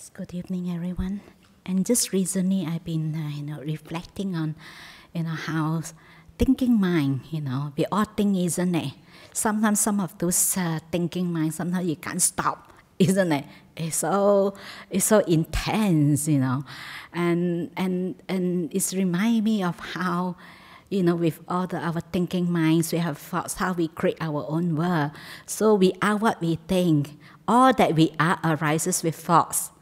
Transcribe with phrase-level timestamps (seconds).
[0.00, 1.20] Yes, good evening, everyone.
[1.66, 4.54] And just recently, I've been, uh, you know, reflecting on,
[5.12, 5.82] you know, how
[6.38, 8.94] thinking mind, you know, we all think, isn't it?
[9.34, 13.44] Sometimes some of those uh, thinking mind, sometimes you can't stop, isn't it?
[13.76, 14.54] It's so,
[14.88, 16.64] it's so intense, you know,
[17.12, 20.34] and and and it's remind me of how,
[20.88, 24.46] you know, with all the our thinking minds, we have thoughts, how we create our
[24.48, 25.10] own world.
[25.44, 27.18] So we are what we think.
[27.46, 29.72] All that we are arises with thoughts.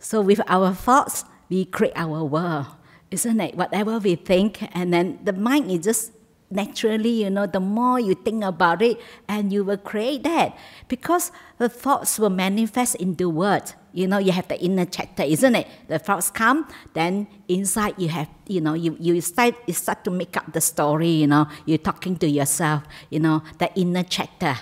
[0.00, 2.66] So with our thoughts, we create our world,
[3.10, 3.54] isn't it?
[3.54, 6.12] Whatever we think, and then the mind is just
[6.50, 10.56] naturally, you know, the more you think about it, and you will create that
[10.88, 13.74] because the thoughts will manifest into words.
[13.92, 15.68] You know, you have the inner chapter, isn't it?
[15.88, 20.10] The thoughts come, then inside you have, you know, you, you start you start to
[20.10, 21.10] make up the story.
[21.10, 22.84] You know, you're talking to yourself.
[23.10, 24.56] You know, the inner chapter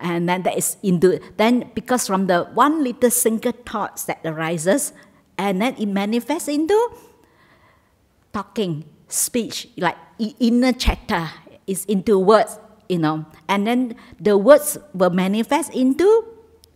[0.00, 4.92] and then that is into then because from the one little single thoughts that arises
[5.36, 6.76] and then it manifests into
[8.32, 9.96] talking speech like
[10.40, 11.30] inner chatter
[11.66, 12.58] is into words
[12.88, 13.26] you know.
[13.48, 16.24] And then the words will manifest into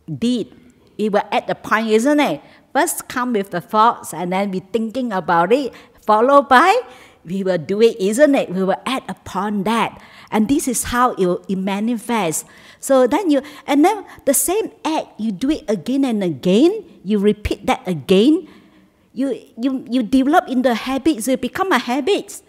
[0.07, 0.53] deed.
[0.99, 2.41] It will at the point isn't it?
[2.73, 5.73] First come with the thoughts and then we thinking about it
[6.05, 6.81] followed by
[7.25, 8.51] we will do it isn't it?
[8.51, 10.01] We will add upon that
[10.33, 12.45] and this is how it, it manifests
[12.83, 17.21] so then you, and then the same act, you do it again and again, you
[17.21, 18.49] repeat that again,
[19.15, 22.43] you, you, you develop in the habits, it become a habit.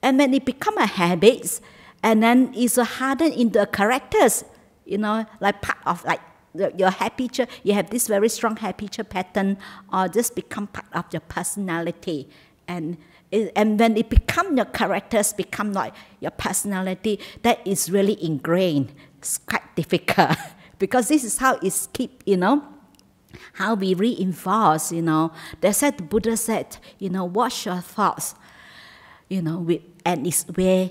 [0.00, 1.60] And when it become a habit,
[2.04, 4.44] and then it's hardened into characters,
[4.84, 6.20] you know, like part of like
[6.54, 9.58] your habitual, you have this very strong habitual pattern,
[9.92, 12.28] or just become part of your personality.
[12.68, 12.96] And
[13.32, 19.38] and when it become your characters, become like your personality, that is really ingrained it's
[19.38, 20.36] quite difficult
[20.78, 22.66] because this is how it's keep, you know,
[23.54, 25.32] how we reinforce, you know.
[25.60, 28.34] That's why the Buddha said, you know, watch your thoughts,
[29.28, 30.90] you know, with, and it's where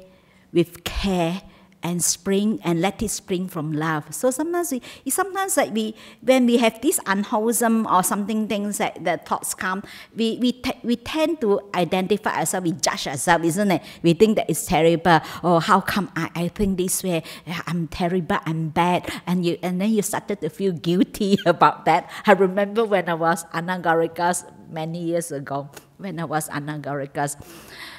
[0.54, 1.42] with care
[1.82, 4.14] and spring and let it spring from love.
[4.14, 9.04] So sometimes we sometimes like we when we have this unwholesome or something things that
[9.04, 9.84] the thoughts come,
[10.16, 13.82] we we we tend to identify ourselves, we judge ourselves, isn't it?
[14.04, 15.20] We think that it's terrible.
[15.44, 17.23] Oh, how come I, I think this way?
[17.67, 19.10] I'm terrible, I'm bad.
[19.26, 22.10] And you and then you started to feel guilty about that.
[22.26, 27.40] I remember when I was Anagarikas many years ago, when I was Anagarikas.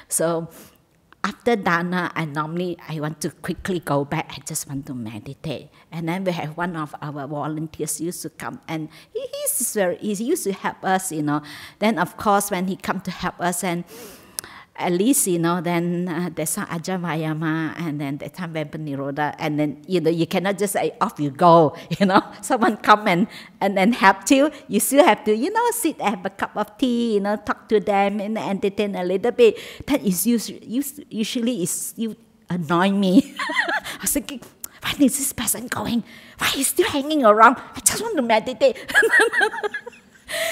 [0.07, 0.49] So
[1.23, 4.31] after dana, I normally I want to quickly go back.
[4.35, 5.69] I just want to meditate.
[5.91, 9.97] And then we have one of our volunteers used to come, and he, he's very
[9.97, 11.41] he used to help us, you know.
[11.79, 13.83] Then of course when he come to help us and
[14.75, 19.35] at least you know then uh, there's some Ajahn Vayama and then the time Nirodha
[19.37, 22.21] and then you know you cannot just say off you go you know?
[22.41, 23.27] Someone come and
[23.59, 24.49] and then help you.
[24.67, 27.67] You still have to you know sit have a cup of tea you know talk
[27.69, 29.59] to them and entertain a little bit.
[29.87, 30.63] That is usually,
[31.09, 32.15] usually is you
[32.49, 33.35] annoy me.
[33.99, 34.41] I was thinking
[34.81, 36.03] where is this person going?
[36.39, 37.57] Why is still hanging around?
[37.75, 38.77] I just want to meditate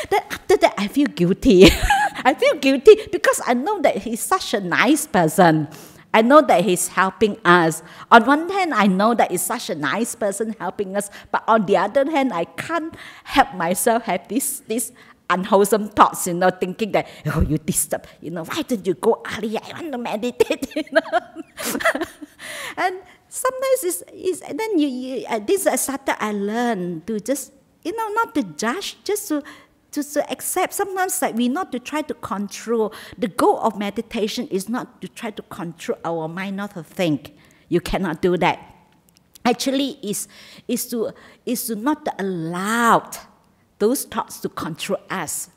[0.10, 1.68] then after that I feel guilty
[2.26, 5.68] I feel guilty because I know that he's such a nice person.
[6.14, 7.84] I know that he's helping us.
[8.12, 11.66] On one hand, I know that he's such a nice person helping us, but on
[11.66, 14.92] the other hand, I can't help myself have this this
[15.30, 19.22] unwholesome thoughts, you know, thinking that oh you disturb, you know, why did you go
[19.38, 19.58] early?
[19.58, 21.20] I want to meditate, you know.
[22.78, 22.98] and
[23.30, 27.54] sometimes it's, it's and then you, you uh, this I started I learned to just
[27.86, 29.44] you know not to judge, just to
[29.92, 30.74] to, to accept.
[30.74, 32.94] Sometimes like we not to try to control.
[33.18, 37.34] The goal of meditation is not to try to control our mind not to think.
[37.70, 38.60] You cannot do that.
[39.46, 40.28] Actually is
[40.68, 41.12] is to
[41.46, 43.10] is to not allow
[43.80, 45.50] those thoughts to control us.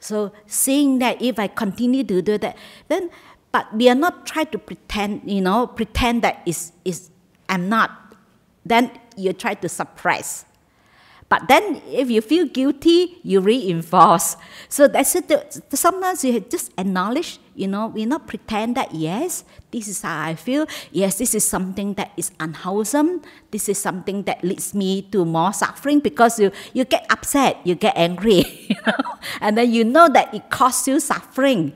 [0.00, 2.56] So seeing that if i continue to do that
[2.88, 3.10] then
[3.52, 7.10] but we are not trying to pretend you know pretend that is is
[7.48, 7.90] i'm not.
[8.64, 10.44] Then you try to suppress
[11.32, 14.36] but then if you feel guilty, you reinforce.
[14.68, 15.32] So that's it.
[15.72, 20.34] Sometimes you just acknowledge, you know, we not pretend that, yes, this is how I
[20.34, 20.66] feel.
[20.90, 23.22] Yes, this is something that is unwholesome.
[23.50, 27.76] This is something that leads me to more suffering because you, you get upset, you
[27.76, 31.72] get angry, you know, and then you know that it costs you suffering.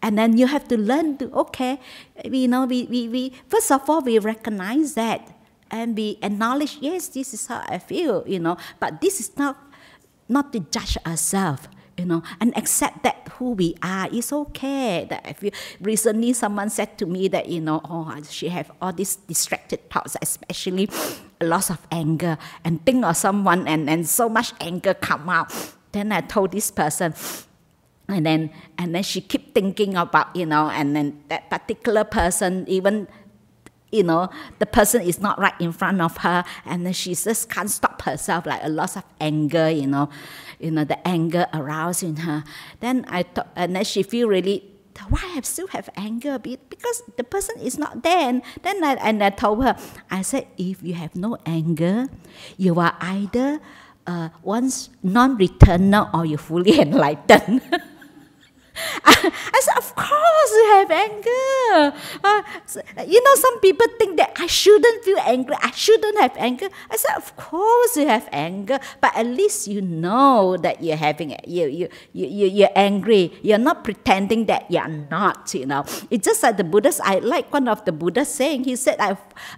[0.00, 1.78] And then you have to learn to, okay,
[2.24, 5.33] you know, we, we, we first of all, we recognize that
[5.70, 9.56] and we acknowledge, yes, this is how I feel, you know, but this is not
[10.28, 11.68] not to judge ourselves
[11.98, 14.08] you know, and accept that who we are.
[14.10, 15.06] It's okay.
[15.08, 15.50] That if you
[15.80, 20.16] recently someone said to me that you know, oh, she have all these distracted thoughts,
[20.20, 20.88] especially
[21.40, 25.52] a loss of anger, and think of someone, and and so much anger come out.
[25.92, 27.14] Then I told this person,
[28.08, 32.64] and then and then she keep thinking about you know, and then that particular person
[32.66, 33.06] even
[33.94, 37.48] you know, the person is not right in front of her, and then she just
[37.48, 40.10] can't stop herself, like a lot of anger, you know,
[40.58, 42.42] you know, the anger aroused in her.
[42.80, 44.64] Then I thought, and then she feel really,
[45.08, 46.38] why I still have anger?
[46.38, 48.28] Because the person is not there.
[48.28, 49.76] And then I, and I told her,
[50.10, 52.08] I said, if you have no anger,
[52.56, 53.60] you are either
[54.06, 57.62] uh, once non-returner or you're fully enlightened.
[59.04, 61.96] I said, Of course you have anger.
[62.22, 62.42] Uh,
[63.06, 65.56] you know, some people think that I shouldn't feel angry.
[65.62, 66.68] I shouldn't have anger.
[66.90, 71.36] I said, Of course you have anger, but at least you know that you're having
[71.46, 73.32] you you you, you you're angry.
[73.42, 75.54] You're not pretending that you're not.
[75.54, 77.00] You know, it's just like the Buddhas.
[77.00, 78.64] I like one of the Buddhas saying.
[78.64, 78.98] He said,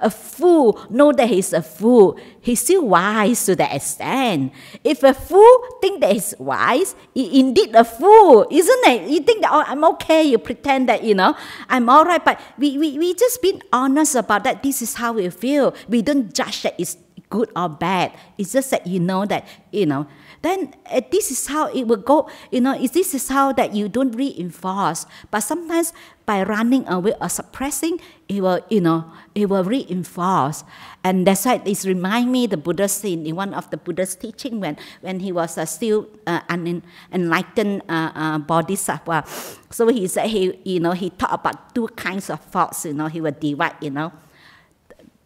[0.00, 2.18] "A fool know that he's a fool.
[2.40, 4.52] He's still wise to that extent.
[4.84, 9.05] If a fool think that he's wise, he indeed a fool, isn't it?
[9.08, 10.22] You think that, oh, I'm okay.
[10.22, 11.36] You pretend that, you know,
[11.68, 12.24] I'm all right.
[12.24, 14.62] But we, we, we just being honest about that.
[14.62, 15.74] This is how we feel.
[15.88, 16.96] We don't judge that it's
[17.30, 18.12] good or bad.
[18.38, 20.06] It's just that you know that, you know,
[20.42, 22.30] then uh, this is how it will go.
[22.50, 25.06] You know, is this is how that you don't reinforce.
[25.30, 25.92] But sometimes
[26.24, 30.64] by running away or suppressing, it will, you know, it will reinforce.
[31.04, 34.58] And that's why it remind me the Buddha scene in one of the Buddha's teaching
[34.60, 36.82] when, when he was uh, still uh, an
[37.12, 39.24] enlightened uh, uh, bodhisattva.
[39.70, 42.84] So he said he, you know, he taught about two kinds of thoughts.
[42.84, 44.12] You know, he would divide, you know,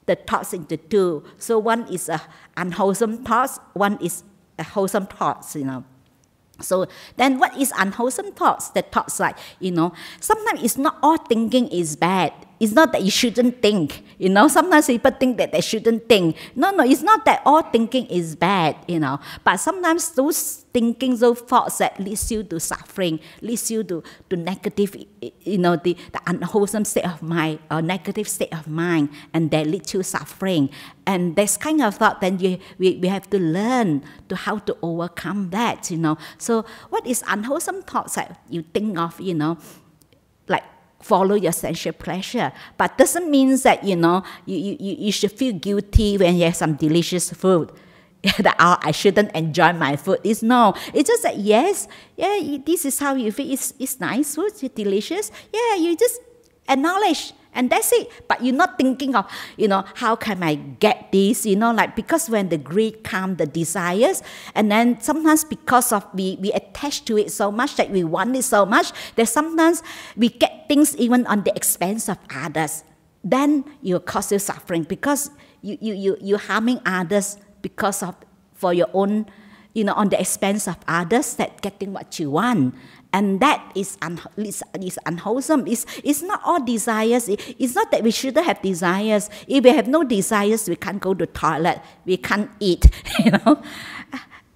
[0.05, 1.25] the thoughts into two.
[1.39, 2.21] So one is a
[2.57, 4.25] unwholesome thoughts, one is
[4.61, 5.85] wholesome thoughts, you know.
[6.61, 6.87] So
[7.17, 8.69] then what is unwholesome thoughts?
[8.69, 12.35] The thoughts like, you know, sometimes it's not all thinking is bad.
[12.61, 14.05] It's not that you shouldn't think.
[14.19, 16.37] You know, sometimes people think that they shouldn't think.
[16.55, 19.19] No, no, it's not that all thinking is bad, you know.
[19.43, 24.37] But sometimes those thinking, those thoughts that leads you to suffering, leads you to, to
[24.37, 24.95] negative,
[25.41, 29.67] you know, the, the unwholesome state of mind or negative state of mind, and that
[29.67, 30.69] lead to suffering.
[31.07, 34.77] And this kind of thought, then you, we, we have to learn to how to
[34.83, 36.19] overcome that, you know.
[36.37, 39.57] So what is unwholesome thoughts that you think of, you know,
[41.01, 42.53] follow your sensual pleasure.
[42.77, 46.57] But doesn't mean that, you know, you, you, you should feel guilty when you have
[46.57, 47.73] some delicious food.
[48.39, 50.19] that oh, I shouldn't enjoy my food.
[50.23, 50.75] It's no.
[50.93, 53.51] It's just that yes, yeah, this is how you feel.
[53.51, 55.33] It's, it's nice food, it's delicious.
[55.53, 56.21] Yeah, you just
[56.69, 58.09] acknowledge and that's it.
[58.29, 59.27] But you're not thinking of,
[59.57, 61.45] you know, how can I get this?
[61.45, 64.23] You know, like because when the greed comes, the desires,
[64.55, 68.37] and then sometimes because of we, we attach to it so much that we want
[68.37, 69.83] it so much that sometimes
[70.17, 72.85] we get things even on the expense of others.
[73.23, 75.31] Then you cause you suffering because
[75.63, 78.15] you, you, you, you're harming others because of
[78.55, 79.27] for your own
[79.75, 82.75] you know, on the expense of others, that getting what you want.
[83.13, 85.67] And that is, un- is, is unwholesome.
[85.67, 87.29] It's, it's not all desires.
[87.29, 89.29] It, it's not that we shouldn't have desires.
[89.49, 91.81] If we have no desires, we can't go to toilet.
[92.05, 92.87] We can't eat,
[93.25, 93.63] you know.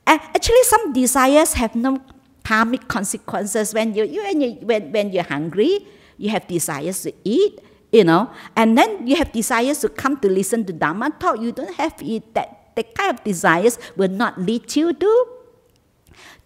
[0.06, 2.00] Actually, some desires have no
[2.44, 3.74] karmic consequences.
[3.74, 5.86] When, you, you, when, you, when, when you're hungry,
[6.16, 7.58] you have desires to eat,
[7.90, 8.30] you know.
[8.54, 11.40] And then you have desires to come to listen to Dharma talk.
[11.40, 15.33] You don't have it, that, that kind of desires will not lead you to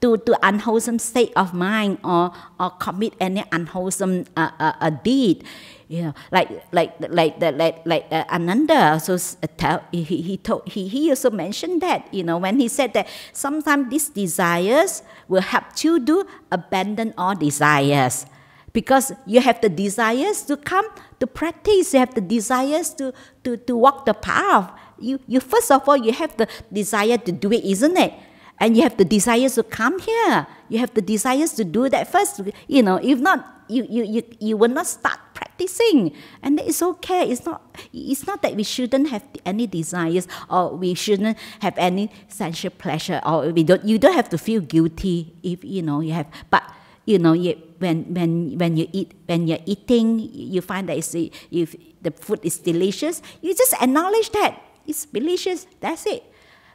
[0.00, 5.44] to, to unwholesome state of mind or, or commit any unwholesome uh, uh, uh, deed.
[5.88, 9.16] You know, like like like like like, like uh, Ananda also
[9.56, 13.08] tell he, he told he, he also mentioned that you know when he said that
[13.32, 18.26] sometimes these desires will help you to abandon all desires.
[18.74, 20.84] Because you have the desires to come
[21.20, 24.70] to practice you have the desires to to, to walk the path.
[25.00, 28.12] You you first of all you have the desire to do it isn't it
[28.60, 30.46] and you have the desires to come here.
[30.68, 32.40] You have the desires to do that first.
[32.66, 36.12] You know, if not, you, you, you, you will not start practicing.
[36.42, 37.30] And it's okay.
[37.30, 37.62] It's not,
[37.92, 43.20] it's not that we shouldn't have any desires or we shouldn't have any sensual pleasure
[43.24, 46.64] or we don't, you don't have to feel guilty if, you know, you have, but,
[47.04, 51.14] you know, you, when, when, when you eat, when you're eating, you find that it's,
[51.14, 54.62] if the food is delicious, you just acknowledge that.
[54.86, 55.66] It's delicious.
[55.80, 56.24] That's it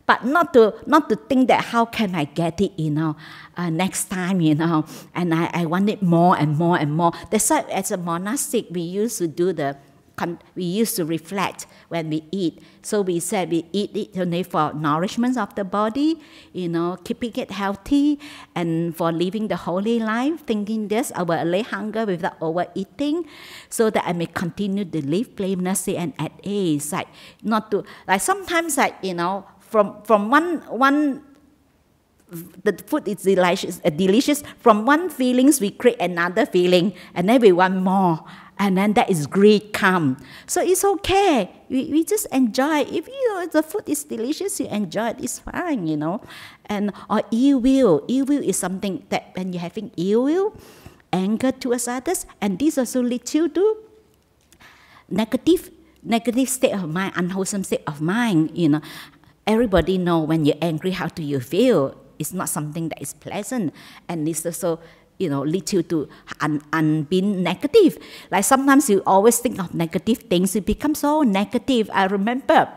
[0.05, 3.15] but not to not to think that how can I get it, you know,
[3.55, 7.11] uh, next time, you know, and I, I want it more and more and more.
[7.31, 9.77] That's why as a monastic we used to do the
[10.55, 12.61] we used to reflect when we eat.
[12.81, 16.21] So we said we eat it only for nourishment of the body,
[16.53, 18.19] you know, keeping it healthy,
[18.55, 23.25] and for living the holy life, thinking this, I will allay hunger without overeating,
[23.69, 26.93] so that I may continue to live blamelessly and at ease.
[26.93, 27.07] Like
[27.41, 31.25] not to like sometimes like you know from from one one
[32.29, 34.45] the food is delicious, uh, delicious.
[34.61, 38.21] From one feelings, we create another feeling, and then we want more.
[38.61, 40.21] And then that is greed come.
[40.45, 41.49] So it's okay.
[41.69, 42.85] We, we just enjoy.
[42.85, 46.21] If you the food is delicious, you enjoy it, it's fine, you know.
[46.69, 48.05] And or ill will.
[48.05, 50.53] Ill will is something that when you're having ill will,
[51.09, 53.65] anger towards others, and this also leads you to
[55.09, 58.81] negative negative state of mind, unwholesome state of mind, you know.
[59.45, 61.95] Everybody know when you're angry, how do you feel?
[62.17, 63.73] It's not something that is pleasant.
[64.07, 64.79] And it's also,
[65.17, 66.07] you know, lead you to
[66.39, 67.97] un, un being negative.
[68.31, 71.89] Like sometimes you always think of negative things, you become so negative.
[71.93, 72.71] I remember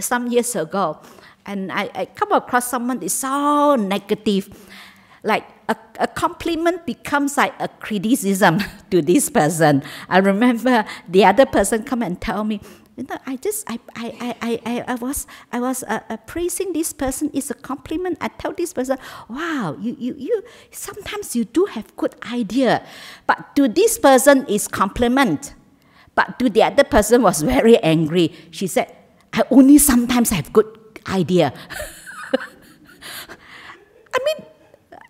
[0.00, 0.98] some years ago,
[1.44, 4.48] and I, I come across someone is so negative.
[5.22, 8.60] Like a, a compliment becomes like a criticism
[8.90, 9.82] to this person.
[10.08, 12.60] I remember the other person come and tell me,
[12.98, 16.72] you know, I just I I, I, I, I was I was uh, uh, praising
[16.72, 18.18] this person is a compliment.
[18.20, 22.84] I tell this person, wow, you, you you sometimes you do have good idea,
[23.28, 25.54] but to this person is compliment,
[26.16, 28.34] but to the other person was very angry.
[28.50, 28.92] She said,
[29.32, 30.66] I only sometimes have good
[31.06, 31.54] idea.
[34.12, 34.46] I mean,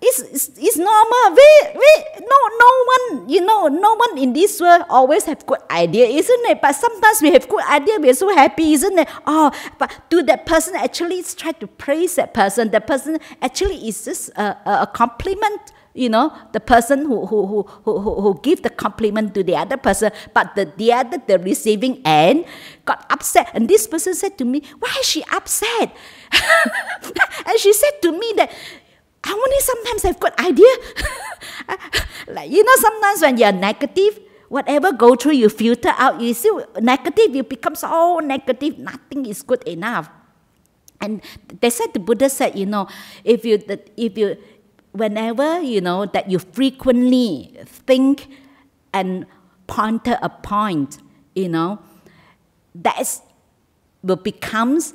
[0.08, 1.36] it's, it's, it's normal.
[1.36, 5.60] We, we, no, no one, you know, no one in this world always have good
[5.70, 6.60] idea, isn't it?
[6.60, 9.08] But sometimes we have good idea, we're so happy, isn't it?
[9.26, 12.70] Oh, but to that person actually try to praise that person.
[12.70, 17.46] That person actually is just a, a, a compliment you know, the person who, who,
[17.46, 21.38] who, who, who give the compliment to the other person, but the, the other, the
[21.40, 22.44] receiving end,
[22.84, 23.50] got upset.
[23.52, 25.96] And this person said to me, why is she upset?
[27.46, 28.52] and she said to me that,
[29.24, 30.72] I only sometimes have good idea.
[32.28, 36.20] like you know, sometimes when you're negative, whatever go through, you filter out.
[36.20, 38.78] You see negative, you become so negative.
[38.78, 40.08] Nothing is good enough.
[41.00, 41.22] And
[41.60, 42.88] they said the Buddha said, you know,
[43.24, 43.62] if you
[43.96, 44.36] if you
[44.92, 48.28] whenever you know that you frequently think
[48.92, 49.26] and
[49.66, 50.98] ponder a point,
[51.34, 51.78] you know,
[52.74, 52.98] that
[54.02, 54.94] will becomes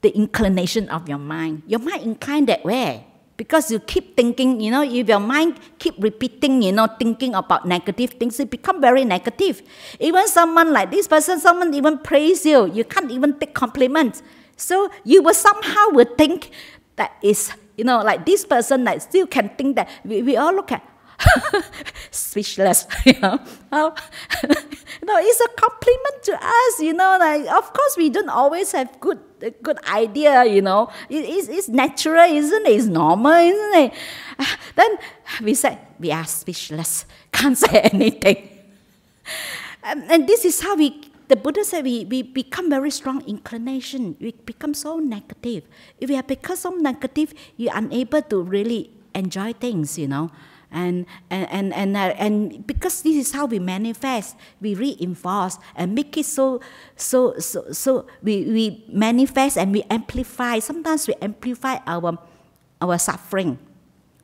[0.00, 1.62] the inclination of your mind.
[1.66, 3.07] Your mind inclined that way
[3.38, 7.64] because you keep thinking, you know, if your mind keep repeating, you know, thinking about
[7.66, 9.62] negative things, it become very negative.
[10.00, 14.22] Even someone like this person, someone even praise you, you can't even take compliments.
[14.56, 16.50] So you will somehow will think
[16.96, 20.52] that is, you know, like this person like still can think that we, we all
[20.52, 20.82] look at
[22.10, 23.38] speechless, you know.
[23.70, 23.94] no,
[25.14, 27.16] it's a compliment to us, you know.
[27.20, 29.20] Like, of course, we don't always have good
[29.62, 30.90] good idea, you know.
[31.08, 32.72] It, it's, it's natural, isn't it?
[32.72, 33.92] It's normal, isn't it?
[34.38, 34.98] Ah, then
[35.42, 38.48] we said, we are speechless, can't say anything.
[39.82, 44.16] And, and this is how we, the Buddha said, we, we become very strong inclination.
[44.20, 45.64] We become so negative.
[45.98, 50.30] If we have become so negative, you're unable to really enjoy things, you know
[50.70, 55.94] and and and and, uh, and because this is how we manifest we reinforce and
[55.94, 56.60] make it so
[56.96, 62.18] so so so we, we manifest and we amplify sometimes we amplify our
[62.80, 63.58] our suffering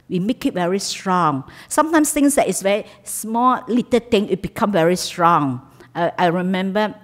[0.08, 4.70] we make it very strong sometimes things that is very small little thing it become
[4.70, 5.60] very strong
[5.94, 6.94] uh, i remember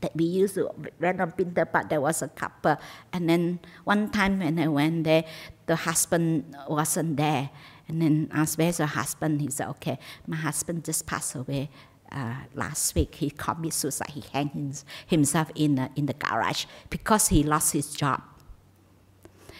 [0.00, 2.76] that we used to run on Pinter Park, there was a couple.
[3.12, 5.24] And then one time when I went there,
[5.66, 7.50] the husband wasn't there.
[7.88, 9.40] And then asked, Where's your husband?
[9.40, 11.70] He said, Okay, my husband just passed away
[12.10, 13.14] uh, last week.
[13.14, 14.10] He committed suicide.
[14.10, 18.22] He hanged himself in the, in the garage because he lost his job.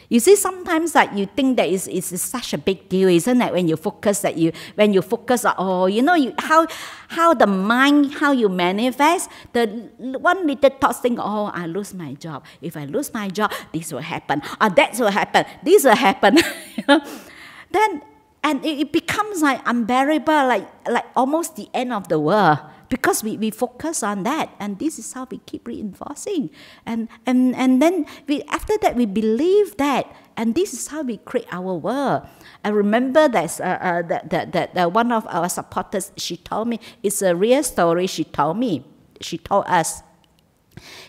[0.08, 3.52] You see, sometimes like you think that it's, it's such a big deal, isn't it?
[3.52, 6.66] When you focus that you when you focus on oh, you know, you, how
[7.08, 9.66] how the mind, how you manifest, the
[9.98, 12.44] one little thought thing, oh, I lose my job.
[12.62, 14.42] If I lose my job, this will happen.
[14.60, 15.44] Or that will happen.
[15.64, 16.38] This will happen.
[17.70, 18.02] then
[18.46, 23.24] and it, it becomes like unbearable, like like almost the end of the world because
[23.24, 24.54] we, we focus on that.
[24.60, 26.50] And this is how we keep reinforcing.
[26.86, 30.06] And and and then we after that we believe that.
[30.36, 32.22] And this is how we create our world.
[32.62, 36.68] I remember that, uh, uh, that, that, that, that one of our supporters she told
[36.68, 38.84] me it's a real story she told me
[39.20, 40.02] she told us.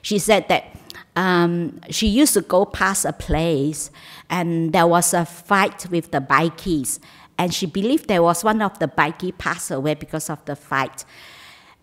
[0.01, 0.73] She said that
[1.17, 3.91] um, she used to go past a place
[4.29, 6.99] and there was a fight with the bikies
[7.37, 11.05] and she believed there was one of the bikie passed away because of the fight.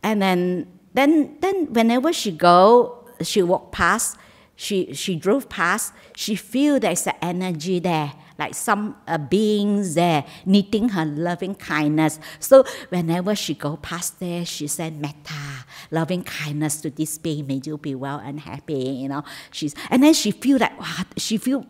[0.03, 4.17] And then, then, then whenever she go, she walk past,
[4.57, 10.25] she, she drove past, she feel there's an energy there, like some uh, beings there
[10.45, 12.21] needing her loving kindness.
[12.39, 17.61] So whenever she go past there, she said metta, loving kindness to this being, may
[17.65, 19.25] you be well and happy, you know.
[19.51, 21.67] She's, and then she feel that, wow, she feel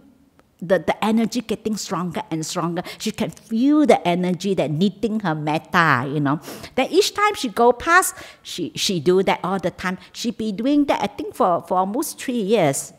[0.61, 2.83] the, the energy getting stronger and stronger.
[2.99, 6.41] She can feel the energy that knitting her metta, you know.
[6.75, 9.99] Then each time she go past, she, she do that all the time.
[10.13, 12.93] She be doing that, I think, for, for almost three years.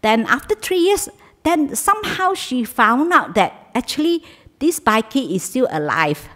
[0.00, 1.08] Then after three years,
[1.44, 4.24] then somehow she found out that actually
[4.58, 6.28] this bikie is still alive.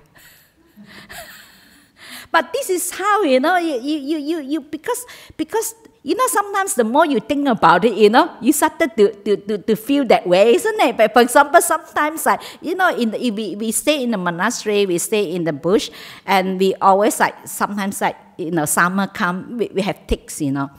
[2.33, 5.05] but this is how, you know, you, you, you, you because,
[5.37, 9.13] because you know, sometimes the more you think about it, you know, you started to,
[9.23, 10.97] to, to, to feel that way, isn't it?
[10.97, 14.85] But for example, sometimes like, you know, in the, we, we stay in the monastery,
[14.85, 15.91] we stay in the bush,
[16.27, 20.51] and we always like, sometimes like, you know, summer come, we, we have ticks, you
[20.51, 20.71] know.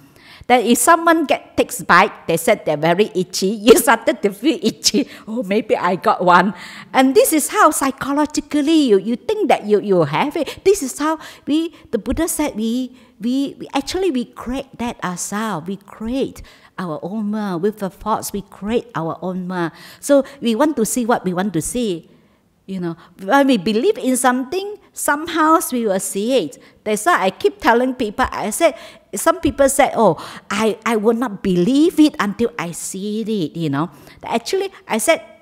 [0.47, 3.47] That if someone get ticks bite, they said they're very itchy.
[3.63, 5.07] You started to feel itchy.
[5.27, 6.53] Oh, maybe I got one.
[6.91, 10.59] And this is how psychologically you, you think that you, you have it.
[10.63, 15.67] This is how we, the Buddha said, we, we, we actually we create that ourselves.
[15.67, 16.41] We create
[16.77, 18.33] our own world with the thoughts.
[18.33, 19.71] We create our own world.
[19.99, 22.09] So we want to see what we want to see.
[22.65, 26.57] You know, when we believe in something, somehow we will see it.
[26.83, 28.25] That's why I keep telling people.
[28.31, 28.75] I said
[29.15, 30.17] some people said, "Oh,
[30.49, 33.89] I I will not believe it until I see it." You know,
[34.23, 35.33] actually, I said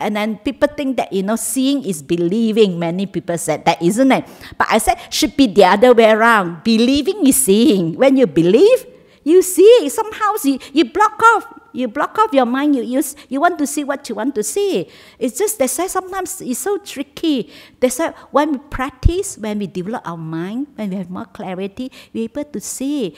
[0.00, 2.80] and then people think that, you know, seeing is believing.
[2.80, 4.24] Many people said that, isn't it?
[4.56, 6.64] But I said, should be the other way around.
[6.64, 8.00] Believing is seeing.
[8.00, 8.86] When you believe,
[9.22, 9.88] you see.
[9.92, 11.59] Somehow you, you block off.
[11.72, 12.76] You block off your mind.
[12.76, 14.88] You, you, you want to see what you want to see.
[15.18, 17.52] It's just, they say sometimes it's so tricky.
[17.78, 21.92] They say when we practice, when we develop our mind, when we have more clarity,
[22.12, 23.16] we're able to see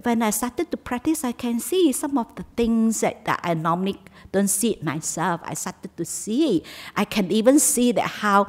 [0.00, 3.54] when I started to practice, I can see some of the things that, that I
[3.54, 5.42] normally don't see it myself.
[5.44, 6.62] I started to see.
[6.96, 8.46] I can even see that how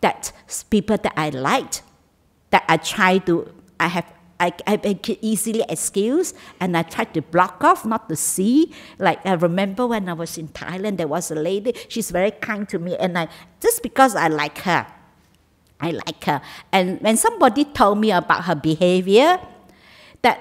[0.00, 0.32] that
[0.68, 1.82] people that I liked,
[2.50, 7.20] that I try to, I have I, I, can easily excuse and I try to
[7.20, 8.72] block off, not to see.
[8.98, 12.68] Like I remember when I was in Thailand, there was a lady, she's very kind
[12.70, 13.28] to me, and I
[13.60, 14.86] just because I like her,
[15.80, 16.40] I like her.
[16.72, 19.38] And when somebody told me about her behavior,
[20.22, 20.40] that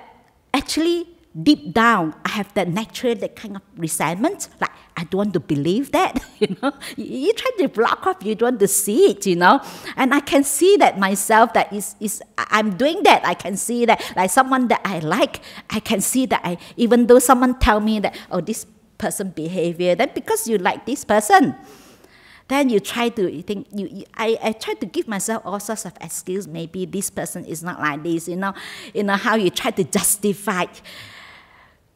[0.53, 1.07] actually
[1.43, 4.49] deep down I have that natural that kind of resentment.
[4.59, 6.73] Like I don't want to believe that, you know.
[6.97, 9.61] You, you try to block off, you don't want to see it, you know.
[9.95, 13.25] And I can see that myself that is is I'm doing that.
[13.25, 17.07] I can see that like someone that I like, I can see that I even
[17.07, 18.65] though someone tell me that oh this
[18.97, 21.55] person behavior, then because you like this person,
[22.49, 25.59] then you try to you think you, you, I, I try to give myself all
[25.59, 28.53] sorts of excuse maybe this person is not like this you know
[28.93, 30.65] you know how you try to justify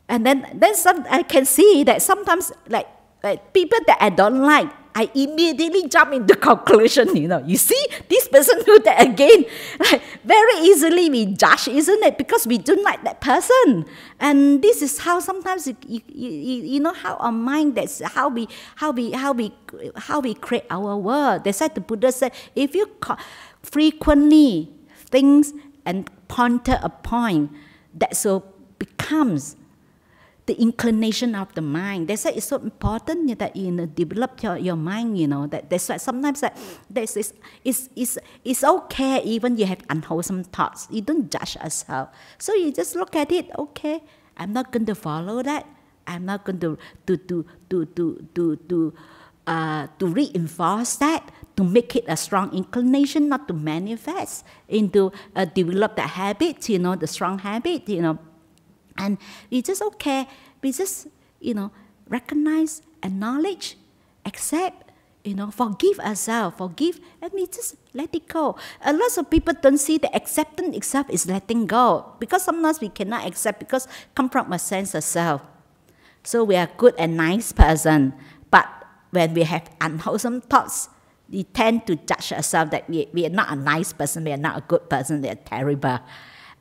[0.10, 2.88] and then then some I can see that sometimes like
[3.24, 7.44] like people that I don't like I immediately jump into conclusion, you know.
[7.46, 9.46] You see, this person do that again.
[9.80, 12.18] Like, very easily we judge, isn't it?
[12.18, 13.86] Because we don't like that person.
[14.20, 18.30] And this is how sometimes you, you, you, you know how our mind that's how
[18.30, 19.52] we how we how we
[19.96, 21.44] how we create our world.
[21.44, 22.90] That's why the Buddha said, if you
[23.62, 24.72] frequently
[25.10, 25.54] things
[25.86, 27.52] and ponder a point,
[27.96, 28.46] that so
[28.80, 29.56] becomes
[30.46, 32.08] the inclination of the mind.
[32.08, 35.48] That's why it's so important that you know, develop your, your mind, you know.
[35.48, 36.58] That that's why sometimes that
[36.90, 40.88] this is it's, it's, it's okay even you have unwholesome thoughts.
[40.92, 42.10] You don't judge yourself.
[42.38, 44.04] So you just look at it, okay,
[44.38, 45.66] I'm not going to follow that.
[46.06, 46.78] I'm not going to
[47.08, 48.94] to to to to to to,
[49.48, 55.46] uh, to reinforce that to make it a strong inclination, not to manifest into uh,
[55.46, 58.20] develop the habit, you know, the strong habit, you know.
[58.98, 59.18] And
[59.50, 60.28] we just okay,
[60.62, 61.08] we just,
[61.40, 61.72] you know,
[62.08, 63.78] recognize, acknowledge,
[64.26, 64.92] accept,
[65.24, 68.58] you know, forgive ourselves, forgive, and we just let it go.
[68.84, 72.90] A lot of people don't see the acceptance itself is letting go because sometimes we
[72.90, 75.42] cannot accept because come from a sense of self.
[76.24, 78.14] So we are good and nice person,
[78.52, 78.68] but
[79.12, 80.90] when we have unwholesome thoughts,
[81.30, 84.38] we tend to judge ourselves that we, we are not a nice person, we are
[84.38, 86.00] not a good person, we are terrible.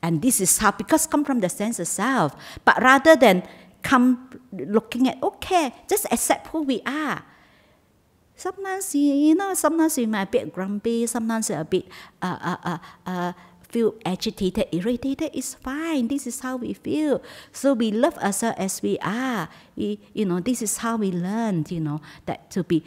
[0.03, 2.35] And this is how, because come from the sense of self.
[2.65, 3.47] But rather than
[3.81, 7.23] come looking at, okay, just accept who we are.
[8.35, 11.87] Sometimes, you know, sometimes we might be grumpy, sometimes we're a bit
[12.21, 15.31] uh, uh, uh, uh, feel agitated, irritated.
[15.33, 16.07] It's fine.
[16.07, 17.21] This is how we feel.
[17.51, 19.47] So we love ourselves as we are.
[19.75, 22.83] We, you know, this is how we learn, you know, that to be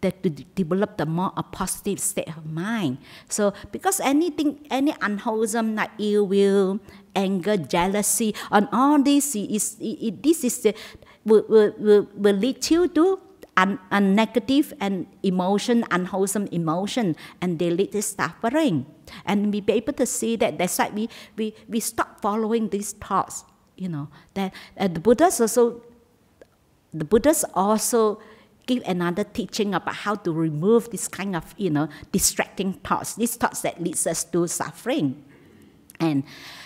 [0.00, 2.98] that to develop the more a positive state of mind.
[3.28, 6.80] So because anything, any unwholesome like ill will,
[7.14, 10.74] anger, jealousy, on all this is it, this is the
[11.24, 13.20] will, will, will, lead you to
[13.56, 18.86] a, a negative and emotion, unwholesome emotion, and they lead to suffering.
[19.24, 22.92] And we be able to see that that's why we, we, we stop following these
[22.92, 23.44] thoughts.
[23.76, 25.82] You know, that uh, the Buddha also
[26.94, 28.20] the Buddhas also
[28.66, 33.36] give another teaching about how to remove this kind of you know distracting thoughts, these
[33.36, 35.22] thoughts that leads us to suffering.
[35.98, 36.24] And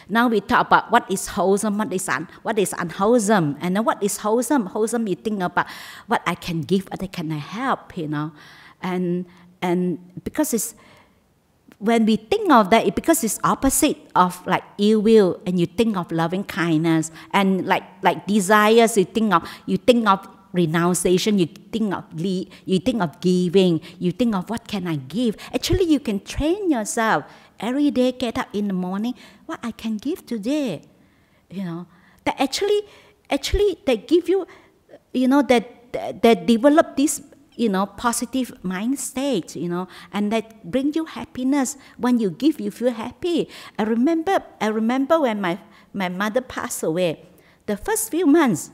[0.09, 3.85] now we talk about what is wholesome, what is un, what is unwholesome, and then
[3.85, 4.67] what is wholesome.
[4.67, 5.67] Wholesome, you think about
[6.09, 8.33] what I can give, what I can help, you know,
[8.83, 9.27] and
[9.63, 10.75] and because it's
[11.79, 15.67] when we think of that, it, because it's opposite of like ill will, and you
[15.67, 21.39] think of loving kindness, and like like desires, you think of you think of renunciation,
[21.39, 25.37] you think of you think of giving, you think of what can I give.
[25.55, 27.25] Actually, you can train yourself
[27.59, 28.13] every day.
[28.13, 29.15] Get up in the morning,
[29.47, 30.83] what I can give today,
[31.51, 31.87] you know.
[32.25, 32.83] That actually,
[33.31, 34.47] actually, they give you,
[35.13, 37.23] you know, that that develop this
[37.61, 41.77] you know, positive mind state, you know, and that bring you happiness.
[41.99, 43.51] When you give, you feel happy.
[43.79, 45.59] I remember, I remember when my,
[45.93, 47.27] my mother passed away,
[47.67, 48.71] the first few months,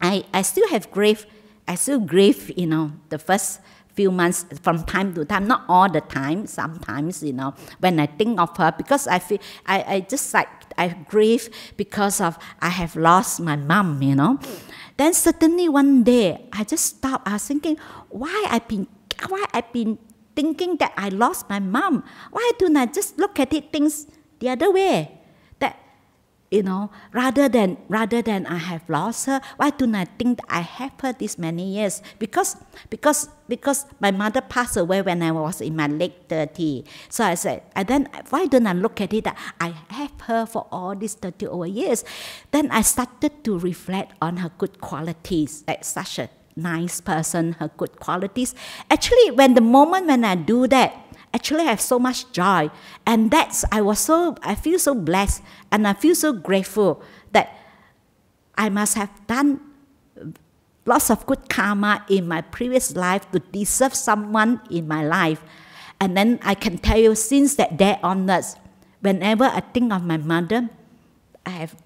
[0.00, 1.26] I, I still have grief.
[1.66, 3.60] I still grieve, you know, the first
[3.98, 8.06] few months from time to time, not all the time, sometimes, you know, when I
[8.06, 12.68] think of her, because I feel, I, I just like, I grieve because of I
[12.68, 14.38] have lost my mom, you know.
[14.96, 17.26] Then suddenly one day, I just stopped.
[17.26, 17.76] I was thinking,
[18.08, 18.86] why I've been,
[19.28, 19.98] why I've been
[20.36, 22.04] thinking that I lost my mom?
[22.30, 24.06] Why don't I just look at it things
[24.38, 25.17] the other way?
[26.50, 30.60] You know, rather than rather than I have lost her, why do I think I
[30.60, 32.00] have her this many years?
[32.18, 32.56] Because
[32.88, 36.84] because because my mother passed away when I was in my late 30.
[37.08, 40.46] So I said, and then why don't I look at it that I have her
[40.46, 42.04] for all these 30 over years?
[42.50, 47.70] Then I started to reflect on her good qualities, like such a nice person, her
[47.76, 48.54] good qualities.
[48.90, 52.70] Actually, when the moment when I do that, actually I have so much joy.
[53.06, 57.56] And that's, I was so, I feel so blessed and I feel so grateful that
[58.56, 59.60] I must have done
[60.84, 65.42] lots of good karma in my previous life to deserve someone in my life.
[66.00, 68.56] And then I can tell you, since that day onwards,
[69.00, 70.70] whenever I think of my mother,
[71.44, 71.76] I have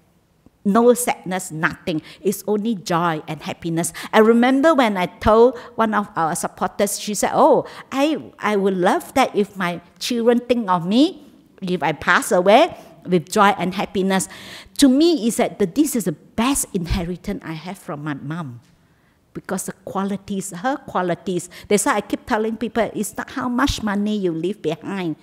[0.65, 2.01] no sadness, nothing.
[2.21, 3.93] It's only joy and happiness.
[4.11, 8.77] I remember when I told one of our supporters, she said, Oh, I, I would
[8.77, 11.25] love that if my children think of me,
[11.61, 14.27] if I pass away, with joy and happiness.
[14.77, 18.61] To me, is that this is the best inheritance I have from my mom.
[19.33, 23.81] Because the qualities, her qualities, that's why I keep telling people it's not how much
[23.81, 25.15] money you leave behind,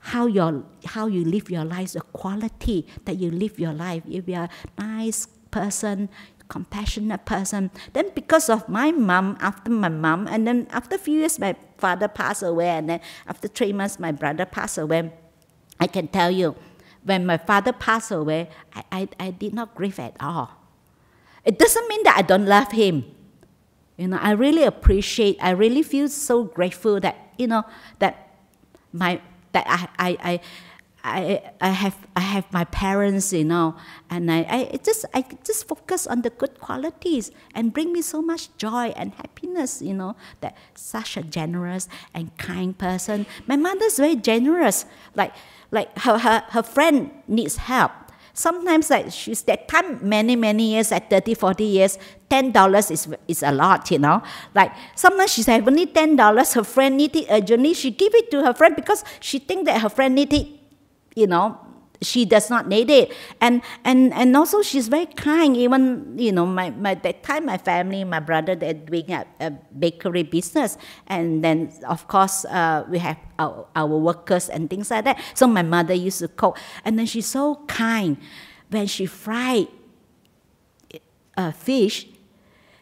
[0.00, 4.02] how your how you live your life, the quality that you live your life.
[4.08, 6.08] If you're a nice person,
[6.48, 11.18] compassionate person, then because of my mom, after my mom, and then after a few
[11.20, 15.12] years my father passed away, and then after three months my brother passed away.
[15.78, 16.56] I can tell you,
[17.04, 20.50] when my father passed away, I, I, I did not grieve at all.
[21.44, 23.04] It doesn't mean that I don't love him.
[23.96, 27.64] You know, I really appreciate, I really feel so grateful that, you know,
[27.98, 28.36] that
[28.92, 30.40] my that I, I, I
[31.02, 33.76] I, I have I have my parents, you know,
[34.10, 34.40] and I,
[34.72, 38.92] I just I just focus on the good qualities and bring me so much joy
[38.96, 43.26] and happiness, you know, that such a generous and kind person.
[43.46, 44.84] My mother's very generous.
[45.14, 45.32] Like
[45.70, 47.92] like her her, her friend needs help.
[48.40, 51.98] Sometimes like she's that time many, many years, at 30, 40 years,
[52.30, 54.22] ten dollars is is a lot, you know.
[54.54, 57.74] Like sometimes she said only ten dollars, her friend need it urgently.
[57.74, 60.48] She give it to her friend because she think that her friend need it,
[61.14, 61.58] you know,
[62.02, 66.46] she does not need it and and and also she's very kind even you know
[66.46, 71.44] my, my that time my family my brother they're doing a, a bakery business and
[71.44, 75.18] then of course uh, we have our, our workers and things like that.
[75.34, 76.58] So my mother used to cook.
[76.84, 78.18] And then she's so kind.
[78.68, 79.68] When she fried
[81.36, 82.06] uh, fish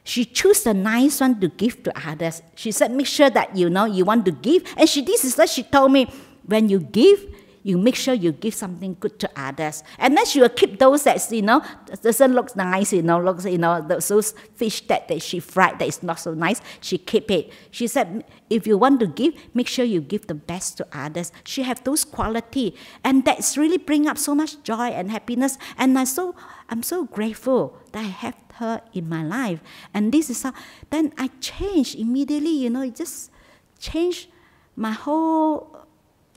[0.09, 2.41] she chose the nice one to give to others.
[2.55, 4.65] She said make sure that you know you want to give.
[4.79, 6.09] And she this is what she told me.
[6.47, 7.28] When you give
[7.63, 9.83] you make sure you give something good to others.
[9.99, 11.63] And then she will keep those that, you know,
[12.03, 15.89] doesn't look nice, you know, looks, you know, those fish that, that she fried that
[15.89, 17.53] is not so nice, she keep it.
[17.71, 21.33] She said, if you want to give, make sure you give the best to others.
[21.45, 22.75] She have those quality.
[23.05, 25.59] And that's really bring up so much joy and happiness.
[25.77, 26.35] And I so
[26.69, 29.61] I'm so grateful that I have her in my life.
[29.95, 30.53] And this is how
[30.91, 33.31] then I change immediately, you know, it just
[33.79, 34.29] changed
[34.77, 35.78] my whole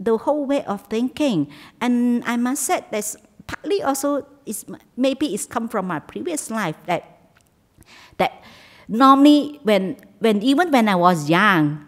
[0.02, 1.48] the whole way of thinking.
[1.80, 4.66] And I must say that partly also is
[4.98, 7.06] maybe it's come from my previous life that
[8.18, 8.42] that
[8.90, 11.86] normally when when even when I was young,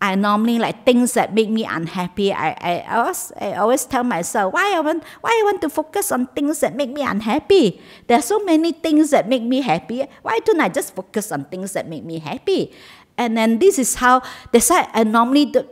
[0.00, 2.32] I normally like things that make me unhappy.
[2.32, 5.70] I, I, I, always, I always tell myself, why I, want, why I want to
[5.70, 7.80] focus on things that make me unhappy?
[8.06, 10.04] There are so many things that make me happy.
[10.20, 12.72] Why don't I just focus on things that make me happy?
[13.16, 14.20] And then this is how,
[14.52, 15.66] that's why I normally do,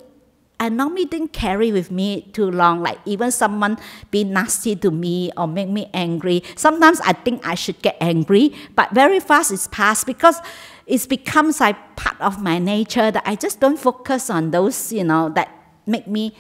[0.60, 2.80] I normally didn't carry with me too long.
[2.80, 3.76] Like even someone
[4.10, 6.42] be nasty to me or make me angry.
[6.56, 10.38] Sometimes I think I should get angry, but very fast it's passed because
[10.86, 15.04] it becomes like part of my nature that I just don't focus on those, you
[15.04, 15.50] know, that
[15.86, 16.36] make me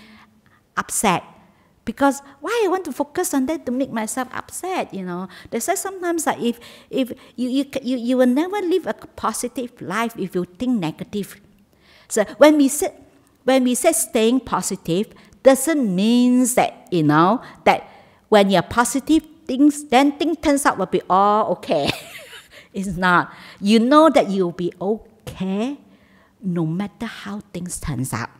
[0.76, 1.24] upset.
[1.84, 5.28] Because why I want to focus on that to make myself upset, you know?
[5.50, 9.76] They say sometimes that if if you you, you, you will never live a positive
[9.82, 11.40] life if you think negative.
[12.08, 12.94] So when we say
[13.44, 17.88] when we say staying positive, doesn't mean that, you know, that
[18.28, 21.90] when you're positive things then things turns out will be all okay.
[22.74, 23.32] It's not.
[23.60, 25.78] You know that you'll be okay
[26.42, 28.30] no matter how things turns out.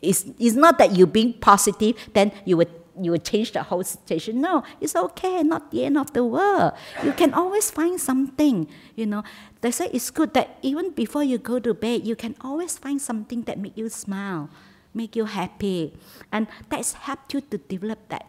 [0.00, 4.40] It's, it's not that you being positive, then you would you change the whole situation.
[4.40, 6.72] No, it's okay, not the end of the world.
[7.04, 9.22] You can always find something, you know.
[9.60, 13.00] They say it's good that even before you go to bed, you can always find
[13.00, 14.48] something that make you smile,
[14.94, 15.94] make you happy.
[16.32, 18.26] And that's helped you to develop that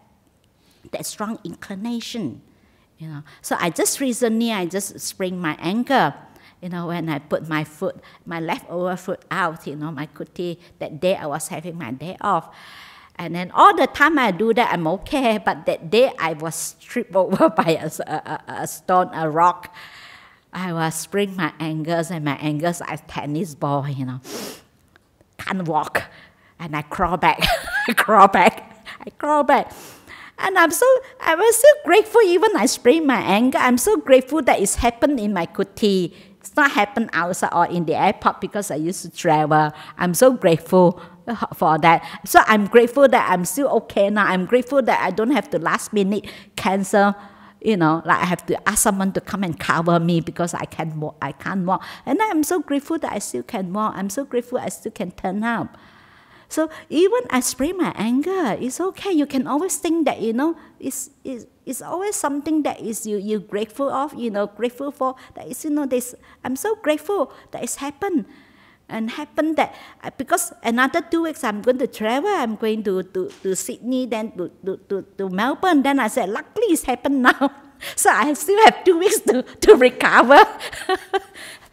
[0.91, 2.41] that strong inclination
[2.97, 3.23] you know.
[3.41, 6.13] So I just recently I just sprained my ankle.
[6.61, 10.57] You know, when I put my foot, my leftover foot out, you know, my kuti,
[10.79, 12.49] that day I was having my day off.
[13.17, 15.39] And then all the time I do that, I'm okay.
[15.45, 19.73] But that day I was tripped over by a, a, a stone, a rock.
[20.53, 24.21] I was sprained my ankles, and my ankles are tennis ball, you know.
[25.37, 26.03] Can't walk.
[26.59, 27.39] And I crawl back.
[27.87, 28.85] I crawl back.
[29.05, 29.71] I crawl back.
[30.39, 30.85] And I'm so
[31.19, 33.59] I was so grateful even I sprained my ankle.
[33.61, 36.13] I'm so grateful that it's happened in my kuti.
[36.39, 39.71] It's not happened outside or in the airport because I used to travel.
[39.97, 41.01] I'm so grateful
[41.55, 42.05] for that.
[42.25, 44.25] So I'm grateful that I'm still okay now.
[44.25, 47.15] I'm grateful that I don't have to last minute cancel
[47.59, 50.65] you know, like I have to ask someone to come and cover me because I
[50.65, 51.17] can't walk.
[51.21, 53.95] I can't walk, and I'm so grateful that I still can walk.
[53.97, 55.75] I'm so grateful I still can turn up.
[56.49, 59.11] So even I sprain my anger, it's okay.
[59.11, 63.17] You can always think that, you know, it's, it's, it's always something that is you,
[63.17, 65.15] you grateful of, you know, grateful for.
[65.35, 68.25] That is, you know, this, I'm so grateful that it's happened.
[68.89, 73.03] And happened that uh, because another two weeks I'm going to travel, I'm going to,
[73.03, 75.83] to, to Sydney, then to, to, to, to Melbourne.
[75.83, 77.51] Then I said, luckily it's happened now.
[77.95, 80.43] So I still have two weeks to, to recover.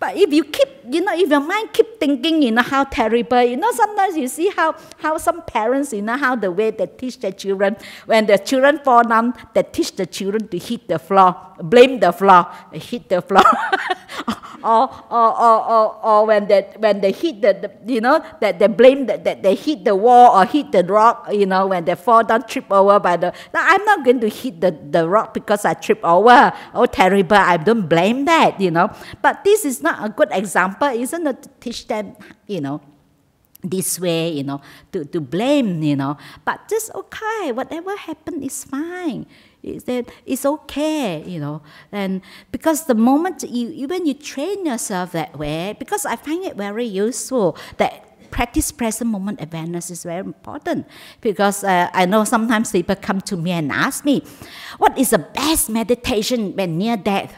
[0.00, 3.42] But if you keep, you know, if your mind keep thinking, you know, how terrible,
[3.42, 6.86] you know, sometimes you see how, how some parents, you know, how the way they
[6.86, 11.00] teach their children, when the children fall down, they teach the children to hit the
[11.00, 13.42] floor, blame the floor, hit the floor.
[14.62, 18.58] or, or, or, or, or when they, when they hit the, the you know, that
[18.58, 21.84] they blame that, that they hit the wall or hit the rock, you know, when
[21.84, 25.08] they fall down, trip over by the, now I'm not going to hit the, the
[25.08, 26.52] rock because I trip over.
[26.74, 28.90] Oh, terrible, I don't blame that, you know.
[29.22, 32.80] But this is not a good example, isn't it, to teach them, you know,
[33.62, 34.60] this way, you know,
[34.92, 36.16] to, to blame, you know.
[36.44, 39.26] But just okay, whatever happened is fine
[39.62, 41.62] that it's okay, you know.
[41.92, 42.22] And
[42.52, 46.84] because the moment you even you train yourself that way, because I find it very
[46.84, 50.86] useful that practice present moment awareness is very important
[51.22, 54.22] because uh, I know sometimes people come to me and ask me,
[54.76, 57.32] what is the best meditation when near death?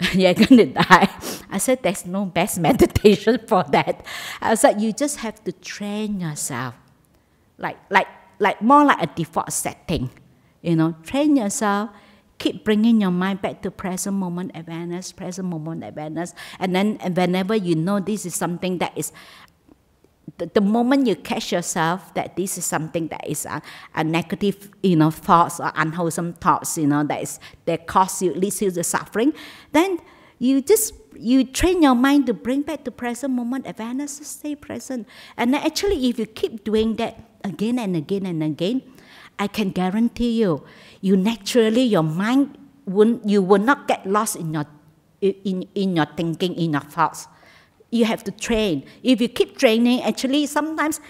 [0.12, 1.08] You're going to die.
[1.50, 4.04] I said, there's no best meditation for that.
[4.40, 6.74] I said, you just have to train yourself.
[7.58, 8.08] Like, like,
[8.38, 10.10] like more like a default setting.
[10.62, 11.90] You know, train yourself.
[12.38, 16.34] Keep bringing your mind back to present moment awareness, present moment awareness.
[16.58, 19.12] And then and whenever you know this is something that is
[20.38, 23.62] the, the moment you catch yourself that this is something that is a,
[23.94, 28.34] a negative, you know, thoughts or unwholesome thoughts, you know, that is that cause you
[28.34, 29.32] leads you to suffering,
[29.72, 29.98] then
[30.38, 34.54] you just you train your mind to bring back to present moment awareness, to stay
[34.54, 35.06] present.
[35.36, 38.82] And actually, if you keep doing that again and again and again,
[39.38, 40.64] I can guarantee you,
[41.00, 44.66] you naturally your mind won't you will not get lost in your
[45.20, 47.28] in, in your thinking, in your thoughts.
[47.90, 48.84] You have to train.
[49.02, 51.00] If you keep training, actually sometimes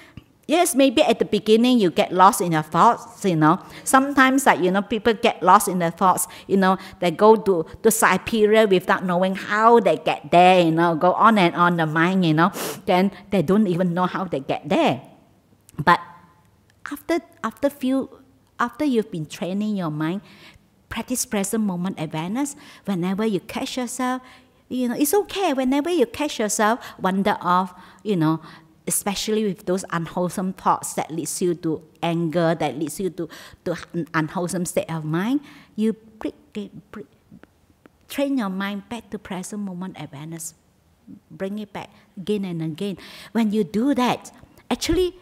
[0.51, 3.63] Yes, maybe at the beginning you get lost in your thoughts, you know.
[3.85, 7.65] Sometimes like, you know, people get lost in their thoughts, you know, they go to,
[7.85, 11.87] to Siberia without knowing how they get there, you know, go on and on the
[11.87, 12.51] mind, you know.
[12.87, 15.01] Then they don't even know how they get there.
[15.79, 16.01] But
[16.91, 18.11] after after few
[18.59, 20.21] after you've been training your mind,
[20.89, 22.57] practice present moment awareness.
[22.87, 24.21] Whenever you catch yourself,
[24.71, 28.41] You know, it's okay whenever you catch yourself wander off, you know,
[28.87, 33.29] especially with those unwholesome thoughts that leads you to anger, that leads you to,
[33.65, 35.41] to an unwholesome state of mind,
[35.75, 35.97] you
[38.09, 40.55] train your mind back to present moment awareness.
[41.31, 42.97] Bring it back again and again.
[43.33, 44.31] When you do that,
[44.71, 45.17] actually,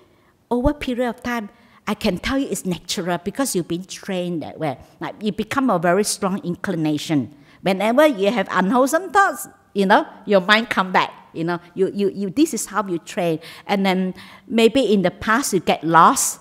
[0.51, 1.49] over a period of time,
[1.87, 4.77] I can tell you it's natural because you've been trained that way.
[5.01, 7.35] Like you become a very strong inclination.
[7.62, 11.12] Whenever you have unwholesome thoughts, you know, your mind come back.
[11.33, 13.40] You know, you, you, you this is how you train.
[13.66, 14.14] And then
[14.47, 16.40] maybe in the past you get lost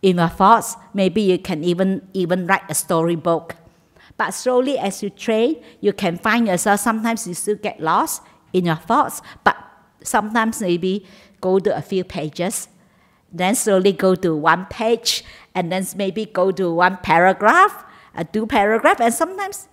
[0.00, 0.76] in your thoughts.
[0.94, 3.56] Maybe you can even even write a storybook.
[4.16, 8.66] But slowly as you train, you can find yourself sometimes you still get lost in
[8.66, 9.56] your thoughts, but
[10.02, 11.06] sometimes maybe
[11.40, 12.68] go to a few pages
[13.32, 17.84] then slowly go to one page, and then maybe go to one paragraph,
[18.14, 19.68] a two paragraph, and sometimes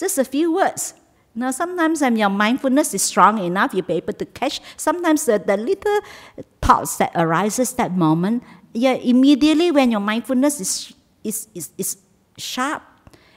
[0.00, 0.94] just a few words.
[1.34, 5.38] Now, sometimes when your mindfulness is strong enough, you'll be able to catch sometimes the,
[5.38, 6.00] the little
[6.60, 8.42] thoughts that arises that moment.
[8.72, 11.98] Yeah, immediately when your mindfulness is, is, is, is
[12.36, 12.82] sharp,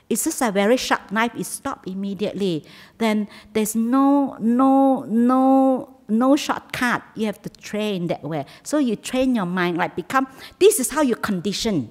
[0.10, 2.66] it's just a very sharp knife, it stops immediately.
[2.98, 7.02] Then there's no, no, no no shortcut.
[7.16, 8.46] You have to train that way.
[8.64, 10.28] So you train your mind, like become,
[10.60, 11.90] this is how you condition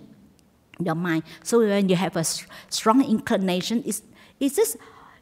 [0.79, 1.25] your mind.
[1.43, 4.03] So when you have a strong inclination, it's,
[4.43, 4.77] it's just,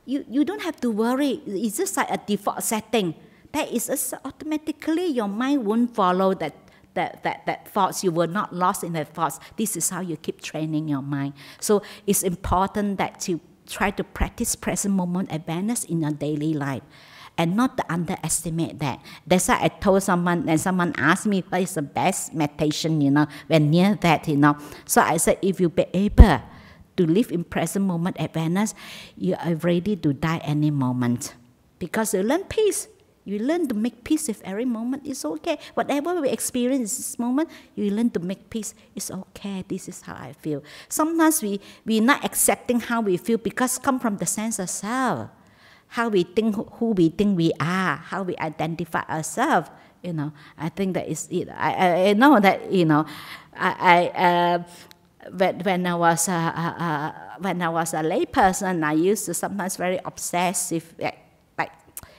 [0.06, 1.42] you, you don't have to worry.
[1.46, 3.14] It's just like a default setting.
[3.52, 6.56] That is just automatically your mind won't follow that
[6.94, 9.38] that, that, that thoughts, you were not lost in that thoughts.
[9.56, 11.34] This is how you keep training your mind.
[11.60, 16.82] So it's important that you try to practice present moment awareness in your daily life
[17.38, 19.00] and not to underestimate that.
[19.24, 23.12] That's why I told someone, and someone asked me what is the best meditation, you
[23.12, 24.58] know, when near that, you know.
[24.84, 26.42] So I said, if you be able
[27.00, 28.76] to live in present moment awareness,
[29.16, 31.32] you are ready to die any moment.
[31.80, 32.88] Because you learn peace.
[33.24, 35.06] You learn to make peace with every moment.
[35.06, 35.56] It's okay.
[35.72, 38.74] Whatever we experience this moment, you learn to make peace.
[38.94, 39.64] It's okay.
[39.68, 40.62] This is how I feel.
[40.88, 45.30] Sometimes we, we're not accepting how we feel because come from the sense of self
[45.90, 49.68] how we think, who we think we are, how we identify ourselves.
[50.02, 51.48] You know, I think that is it.
[51.50, 53.04] I, I, I know that you know,
[53.54, 54.62] I, I uh,
[55.32, 59.76] when, when I was a, a, when I was a layperson, I used to sometimes
[59.76, 61.18] very obsessive, like,
[61.58, 61.72] like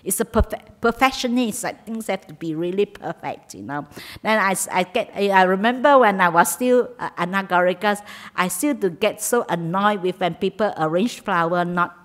[0.03, 1.63] it's a perfe- perfectionist.
[1.63, 3.87] Like things have to be really perfect, you know.
[4.21, 8.03] Then I, I get I remember when I was still uh, anagarikas,
[8.35, 11.97] I still to get so annoyed with when people arrange flower not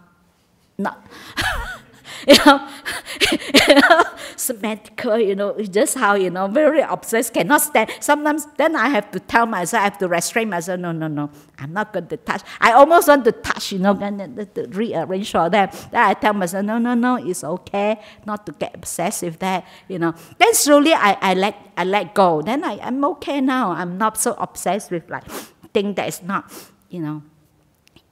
[0.78, 1.06] not
[2.26, 4.02] you know,
[4.36, 7.90] symmetrical, you know, just how, you know, very obsessed, cannot stand.
[8.00, 11.30] Sometimes then I have to tell myself, I have to restrain myself, no, no, no,
[11.58, 12.42] I'm not going to touch.
[12.60, 15.72] I almost want to touch, you know, to rearrange all that.
[15.90, 19.66] Then I tell myself, no, no, no, it's okay not to get obsessed with that,
[19.88, 20.14] you know.
[20.38, 22.42] Then slowly I, I let I let go.
[22.42, 23.72] Then I, I'm okay now.
[23.72, 25.24] I'm not so obsessed with like
[25.72, 26.52] thing that is not,
[26.88, 27.22] you know,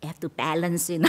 [0.05, 1.09] have to balance, you know,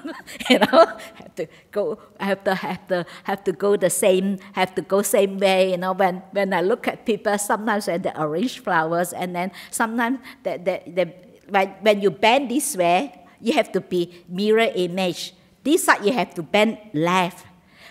[0.50, 4.38] you know, have to go, I have to have to have to go the same,
[4.52, 5.92] have to go same way, you know.
[5.92, 10.64] When when I look at people, sometimes when they arrange flowers, and then sometimes that
[10.64, 11.12] that the,
[11.48, 15.34] when when you bend this way, you have to be mirror image.
[15.62, 17.44] This side you have to bend left,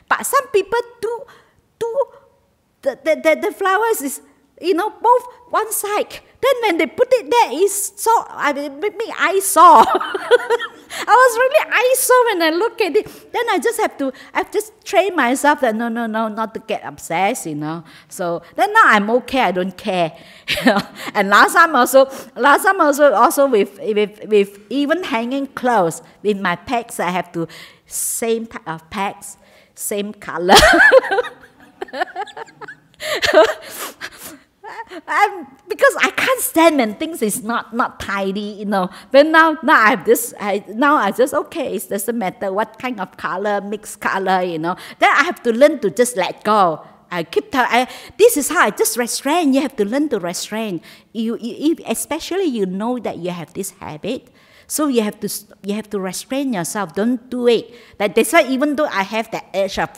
[0.08, 1.13] but some people do
[1.80, 1.91] do
[2.82, 4.22] the the the, the flowers is
[4.62, 8.80] you know both one side then when they put it there, it's so I mean,
[8.80, 9.84] make me saw.
[11.08, 13.32] I was really saw when I look at it.
[13.32, 16.60] Then I just have to I've just train myself that no no no not to
[16.60, 17.84] get obsessed, you know.
[18.10, 20.15] So then now I'm okay, I don't care.
[21.15, 26.39] And last time also last time also also with with with even hanging clothes with
[26.39, 27.48] my packs I have to
[27.88, 29.38] same type of packs,
[29.74, 30.56] same color.
[35.08, 38.89] I'm, because I can't stand when things is not not tidy, you know.
[39.12, 40.34] But now now I have this.
[40.39, 41.75] I now I just okay.
[41.75, 44.75] It doesn't matter what kind of color, mixed color, you know.
[44.99, 46.86] Then I have to learn to just let go.
[47.12, 47.88] I keep telling.
[48.17, 49.54] This is how I just restrain.
[49.54, 50.82] You have to learn to restrain.
[51.13, 54.30] You, you especially you know that you have this habit.
[54.68, 55.30] So you have to
[55.63, 56.95] you have to restrain yourself.
[56.95, 57.74] Don't do it.
[57.99, 59.89] Like that's why even though I have that edge of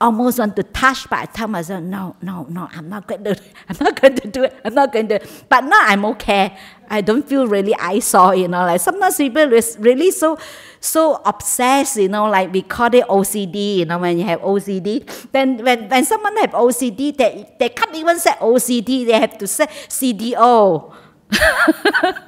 [0.00, 3.38] almost want to touch, but I tell myself, no, no, no, I'm not going to,
[3.68, 4.56] I'm not going to do it.
[4.64, 5.20] I'm not going to.
[5.48, 6.56] But now I'm okay.
[6.88, 8.64] I don't feel really eyesore, you know.
[8.64, 10.38] Like sometimes people is really so,
[10.80, 12.28] so obsessed, you know.
[12.28, 13.98] Like we call it OCD, you know.
[13.98, 18.32] When you have OCD, then when when someone have OCD, they they can't even say
[18.40, 19.06] OCD.
[19.06, 20.94] They have to say CDO.
[21.30, 22.18] can't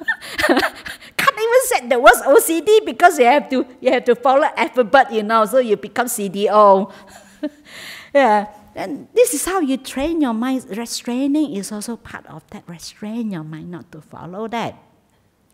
[1.35, 5.23] even say the word OCD because you have to you have to follow alphabet, you
[5.23, 6.89] know, so you become CDO.
[8.13, 8.47] yeah.
[8.75, 10.65] And this is how you train your mind.
[10.75, 12.63] Restraining is also part of that.
[12.67, 14.75] Restrain your mind not to follow that.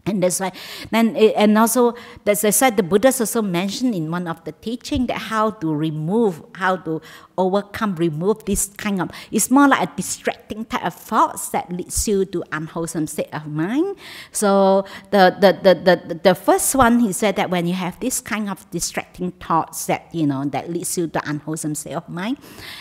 [0.09, 0.51] And that's why,
[0.91, 1.93] then, eh, and also,
[2.25, 5.73] as I said, the Buddhas also mentioned in one of the teaching that how to
[5.73, 7.01] remove, how to
[7.37, 12.07] overcome, remove this kind of, it's more like a distracting type of thoughts that leads
[12.07, 13.95] you to unwholesome state of mind.
[14.31, 18.19] So the, the, the, the, the first one, he said that when you have this
[18.19, 22.37] kind of distracting thoughts that, you know, that leads you to unwholesome state of mind,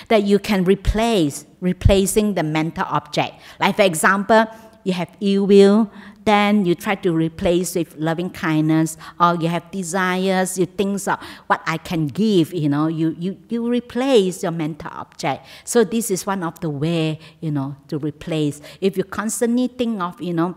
[0.09, 3.35] that you can replace, replacing the mental object.
[3.61, 4.47] Like for example,
[4.85, 5.91] you have ill will,
[6.29, 11.18] then you try to replace with loving kindness, or you have desires, you think of
[11.47, 15.47] what I can give, you know, you, you, you replace your mental object.
[15.64, 18.61] So this is one of the way, you know, to replace.
[18.83, 20.55] If you constantly think of, you know,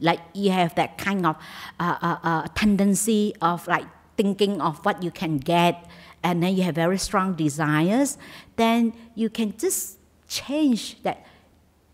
[0.00, 1.36] like you have that kind of
[1.78, 3.84] uh, uh, uh, tendency of like
[4.16, 5.84] thinking of what you can get,
[6.22, 8.16] and then you have very strong desires,
[8.56, 9.98] then you can just
[10.28, 11.26] change that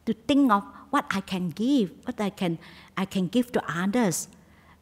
[0.07, 2.59] to think of what I can give, what I can
[2.97, 4.29] I can give to others.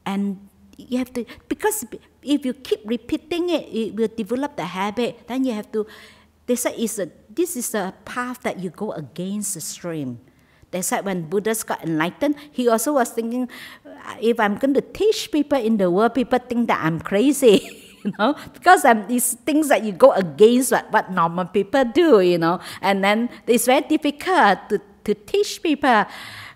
[0.04, 1.84] And you have to because
[2.22, 5.26] if you keep repeating it, it will develop the habit.
[5.26, 5.86] Then you have to
[6.46, 10.20] they said it's a this is a path that you go against the stream.
[10.70, 13.48] They said when Buddha got enlightened, he also was thinking,
[14.20, 17.86] if I'm going to teach people in the world, people think that I'm crazy.
[18.04, 22.20] you know, because um, it's things that you go against what, what normal people do,
[22.20, 26.04] you know, and then it's very difficult to to teach people.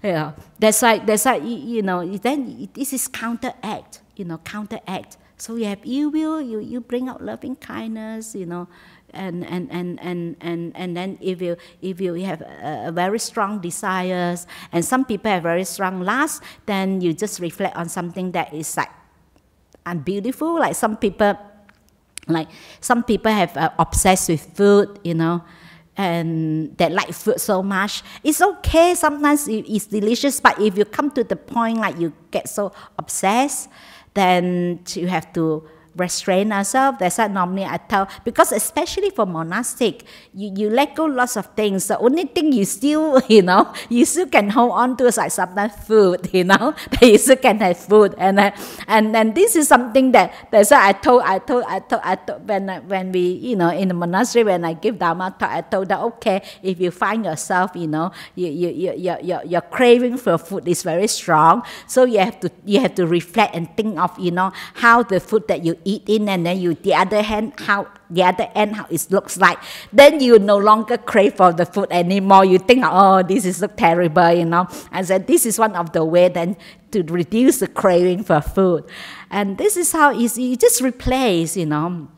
[0.03, 4.03] Know, that's why that's why you know then this is counteract.
[4.16, 5.16] You know, counteract.
[5.38, 8.68] So you have ill will, you, you bring out loving kindness, you know,
[9.14, 13.18] and and and and and, and then if you if you have a, a, very
[13.18, 18.32] strong desires and some people have very strong lust, then you just reflect on something
[18.32, 18.90] that is like
[19.86, 20.59] unbeautiful.
[20.59, 21.38] Like some people,
[22.28, 22.48] like
[22.80, 25.42] some people have uh, obsessed with food, you know
[26.01, 28.03] and that like food so much.
[28.24, 32.48] It's okay sometimes it's delicious, but if you come to the point like you get
[32.48, 33.68] so obsessed,
[34.14, 35.68] then you have to
[36.01, 36.98] restrain ourselves.
[36.98, 41.46] That's why normally I tell because especially for monastic, you, you let go lots of
[41.55, 41.86] things.
[41.88, 45.30] The only thing you still, you know, you still can hold on to is like
[45.30, 48.14] sometimes food, you know, that you still can have food.
[48.16, 48.51] And uh,
[48.88, 52.14] and and this is something that that's why I told I told I told I
[52.16, 55.61] told when when we, you know, in the monastery when I give Dharma talk, I
[55.61, 59.61] told that okay, if you find yourself, you know, you, you, you, your, your, your
[59.61, 61.62] craving for food is very strong.
[61.86, 65.20] So you have to you have to reflect and think of, you know, how the
[65.20, 68.76] food that you eat in and then you the other hand how the other end
[68.76, 69.59] how it looks like.
[69.93, 72.45] Then you no longer crave for the food anymore.
[72.45, 74.68] You think oh this is so terrible you know.
[74.93, 76.57] I said this is one of the way then
[76.93, 78.84] to reduce the craving for food.
[79.30, 82.09] And this is how easy you just replace you know.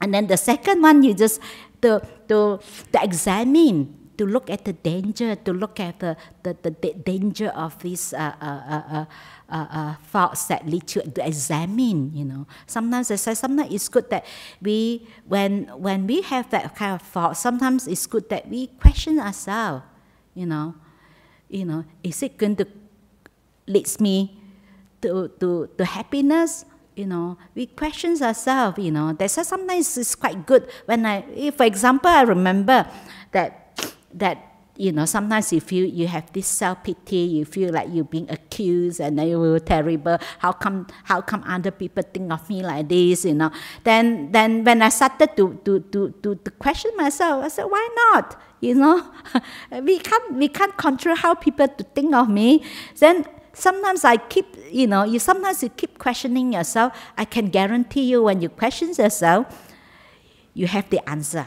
[0.00, 1.40] And then the second one you just
[1.82, 2.60] to to,
[2.92, 7.80] to examine to look at the danger, to look at the, the, the, danger of
[7.82, 9.04] these uh, uh, uh,
[10.08, 12.46] thoughts that lead to, to examine, you know.
[12.66, 14.24] Sometimes I say, sometimes it's good that
[14.60, 19.18] we, when, when we have that kind of thought, sometimes it's good that we question
[19.18, 19.84] ourselves,
[20.34, 20.74] you know.
[21.48, 22.66] You know, is it going to
[23.66, 24.40] leads me
[25.02, 29.14] to, to, to happiness you know, we question ourselves, you know.
[29.14, 32.86] That's why sometimes it's quite good when I, for example, I remember
[33.32, 33.80] that
[34.12, 34.51] that
[34.82, 38.28] you know sometimes you feel you have this self pity you feel like you're being
[38.28, 40.18] accused and then you're terrible.
[40.40, 43.52] How come how come other people think of me like this you know?
[43.84, 47.86] Then then when i started to to to to, to question myself i said why
[48.10, 48.34] not?
[48.60, 49.06] You know?
[49.70, 52.64] We can't we can't control how people to think of me.
[52.98, 53.24] Then
[53.54, 56.90] sometimes i keep you know you sometimes you keep questioning yourself.
[57.16, 59.46] I can guarantee you when you question yourself
[60.54, 61.46] you have the answer.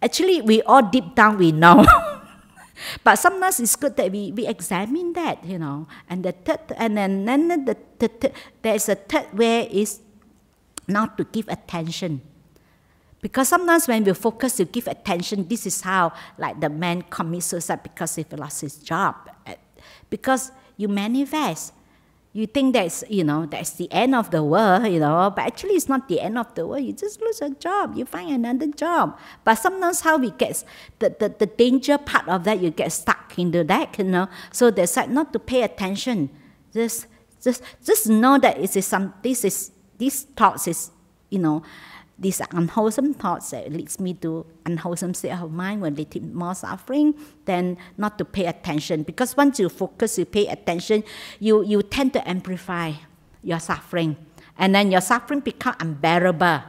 [0.00, 1.84] Actually, we all deep down we know.
[3.04, 5.86] but sometimes it's good that we, we examine that, you know.
[6.08, 10.00] And the third, and then, then the, the, the, there's a third way is
[10.88, 12.22] not to give attention.
[13.20, 17.46] Because sometimes when we focus to give attention, this is how like the man commits
[17.46, 19.14] suicide because he lost his job.
[20.10, 21.72] Because you manifest
[22.36, 25.72] you think that's you know that's the end of the world you know but actually
[25.72, 26.84] it's not the end of the world.
[26.84, 27.96] You just lose a job.
[27.96, 29.18] You find another job.
[29.42, 30.62] But sometimes how we get
[30.98, 34.28] the, the, the danger part of that you get stuck into that you know.
[34.52, 36.28] So decide not to pay attention.
[36.74, 37.06] Just
[37.42, 40.90] just just know that it is some this is these thoughts is
[41.30, 41.62] you know
[42.18, 46.54] these unwholesome thoughts that leads me to unwholesome state of mind will lead to more
[46.54, 47.14] suffering
[47.44, 51.04] then not to pay attention because once you focus you pay attention
[51.40, 52.92] you you tend to amplify
[53.46, 54.16] your suffering.
[54.58, 56.60] And then your suffering become unbearable.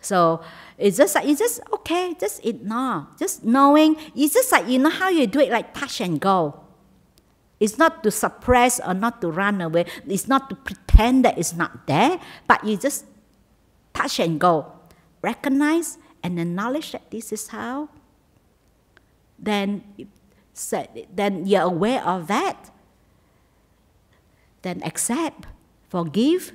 [0.00, 0.40] So
[0.78, 3.06] it's just like, it's just okay, just ignore.
[3.18, 6.64] Just knowing, it's just like, you know how you do it, like touch and go.
[7.60, 9.84] It's not to suppress or not to run away.
[10.08, 12.18] It's not to pretend that it's not there,
[12.48, 13.04] but you just
[13.94, 14.72] touch and go.
[15.22, 17.88] Recognize and acknowledge that this is how.
[19.38, 19.84] Then,
[21.12, 22.70] then you're aware of that.
[24.62, 25.46] Then accept,
[25.88, 26.52] forgive,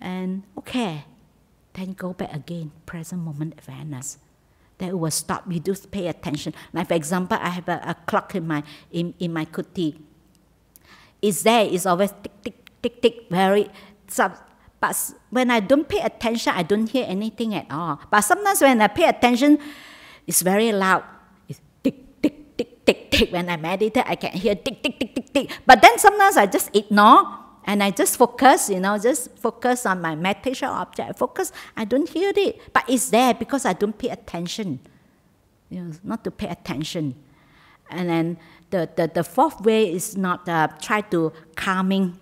[0.00, 1.04] and okay.
[1.74, 4.18] Then go back again, present moment awareness
[4.78, 5.44] that will stop.
[5.48, 6.54] You do pay attention.
[6.72, 8.62] Like for example, I have a, a clock in my
[8.92, 9.96] in, in my kuti.
[11.20, 11.66] It's there.
[11.66, 13.14] It's always tick tick tick tick.
[13.30, 13.68] Very.
[14.08, 14.32] So,
[14.86, 17.98] but when I don't pay attention, I don't hear anything at all.
[18.10, 19.58] But sometimes when I pay attention,
[20.26, 21.02] it's very loud.
[21.48, 23.32] It's tick tick tick tick tick.
[23.32, 25.50] When I meditate, I can hear tick tick tick tick tick.
[25.66, 27.26] But then sometimes I just ignore
[27.64, 31.10] and I just focus, you know, just focus on my meditation object.
[31.10, 34.78] I focus, I don't hear it, but it's there because I don't pay attention.
[35.68, 37.16] You know, not to pay attention.
[37.90, 38.38] And then
[38.70, 42.18] the, the, the fourth way is not uh, try to calming,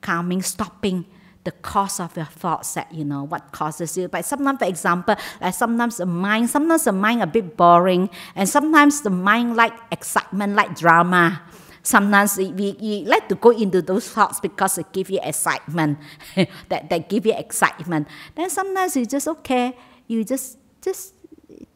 [0.00, 1.06] calming, stopping
[1.44, 4.08] the cause of your thoughts that you know what causes you.
[4.08, 8.48] But sometimes, for example, like sometimes the mind, sometimes the mind a bit boring, and
[8.48, 11.42] sometimes the mind like excitement, like drama.
[11.82, 15.98] Sometimes we, we like to go into those thoughts because it give you excitement
[16.70, 18.08] that, that give you excitement.
[18.34, 19.76] Then sometimes you just okay
[20.06, 21.14] you just just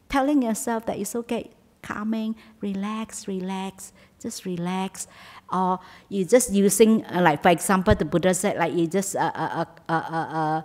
[0.07, 1.51] telling yourself that it's okay
[1.81, 5.07] calming relax relax just relax
[5.51, 5.79] or
[6.09, 9.65] you just using uh, like for example the buddha said like you just uh, uh,
[9.87, 10.61] uh, uh, uh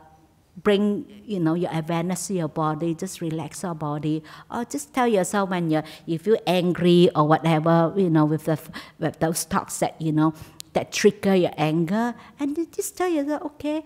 [0.62, 5.08] bring you know your awareness to your body just relax your body or just tell
[5.08, 8.58] yourself when you you feel angry or whatever you know with the
[9.00, 10.32] with those thoughts that you know
[10.72, 13.82] that trigger your anger and you just tell yourself okay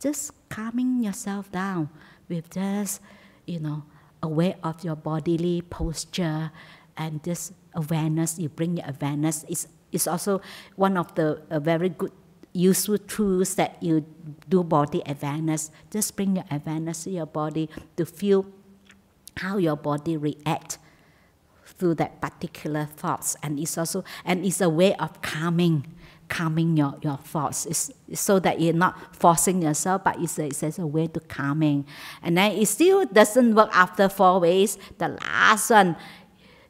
[0.00, 1.88] just calming yourself down
[2.28, 3.00] with just
[3.46, 3.84] you know
[4.22, 6.50] aware of your bodily posture
[6.96, 10.40] and this awareness you bring your awareness is is also
[10.76, 12.12] one of the a very good
[12.52, 14.04] useful tools that you
[14.48, 15.70] do body awareness.
[15.90, 18.46] Just bring your awareness to your body to feel
[19.36, 20.78] how your body react
[21.64, 23.36] through that particular thoughts.
[23.42, 25.86] And it's also and it's a way of calming
[26.28, 30.78] calming your, your thoughts it's, so that you're not forcing yourself but it's a, it's
[30.78, 31.86] a way to calming
[32.22, 35.96] and then it still doesn't work after four ways the last one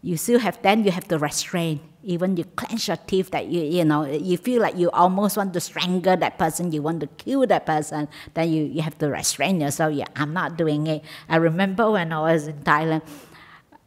[0.06, 1.80] you still have then you have to restrain.
[2.06, 5.52] Even you clench your teeth that you you know you feel like you almost want
[5.52, 9.10] to strangle that person you want to kill that person then you, you have to
[9.10, 9.92] restrain yourself.
[9.92, 11.02] Yeah i'm not doing it.
[11.28, 13.02] I remember when i was in thailand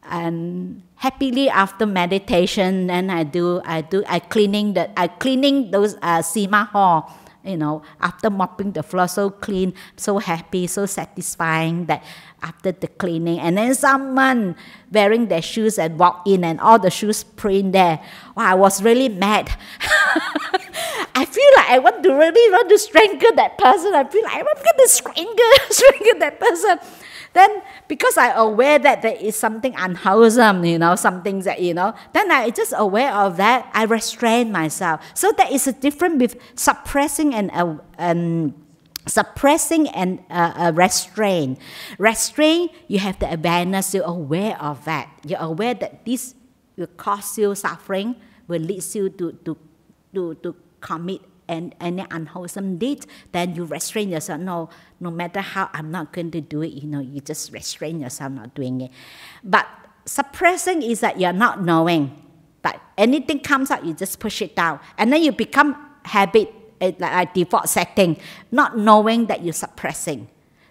[0.03, 5.95] and happily after meditation then i do i do i cleaning the i cleaning those
[6.01, 11.86] uh, sema hall you know, after mopping the floor so clean, so happy, so satisfying
[11.86, 12.04] that
[12.42, 14.56] after the cleaning, and then someone
[14.92, 18.00] wearing their shoes and walk in and all the shoes print there.
[18.36, 19.50] Wow, I was really mad.
[21.16, 23.94] I feel like I want to really want to strangle that person.
[23.94, 26.80] I feel like I'm going to strangle, strangle that person.
[27.34, 31.93] Then because I aware that there is something unwholesome, you know, something that, you know,
[32.13, 35.01] then I just aware of that, I restrain myself.
[35.13, 38.53] So that is a difference with suppressing and, uh, and
[39.07, 41.57] suppressing and uh, uh, restrain.
[41.97, 45.09] Restrain, you have the awareness, you're aware of that.
[45.25, 46.36] You're aware that this
[46.77, 48.15] will cause you suffering,
[48.47, 49.57] will lead you to, to,
[50.13, 54.39] to, to commit and any unwholesome deed, then you restrain yourself.
[54.39, 54.70] No,
[55.00, 56.72] no matter how, I'm not going to do it.
[56.72, 58.91] You know, you just restrain yourself not doing it.
[59.43, 59.68] But
[60.06, 62.16] suppressing is that you're not knowing.
[62.62, 65.76] But anything comes up, you just push it down, and then you become
[66.06, 68.18] habit, eh, like a default setting,
[68.52, 70.28] not knowing that you're suppressing.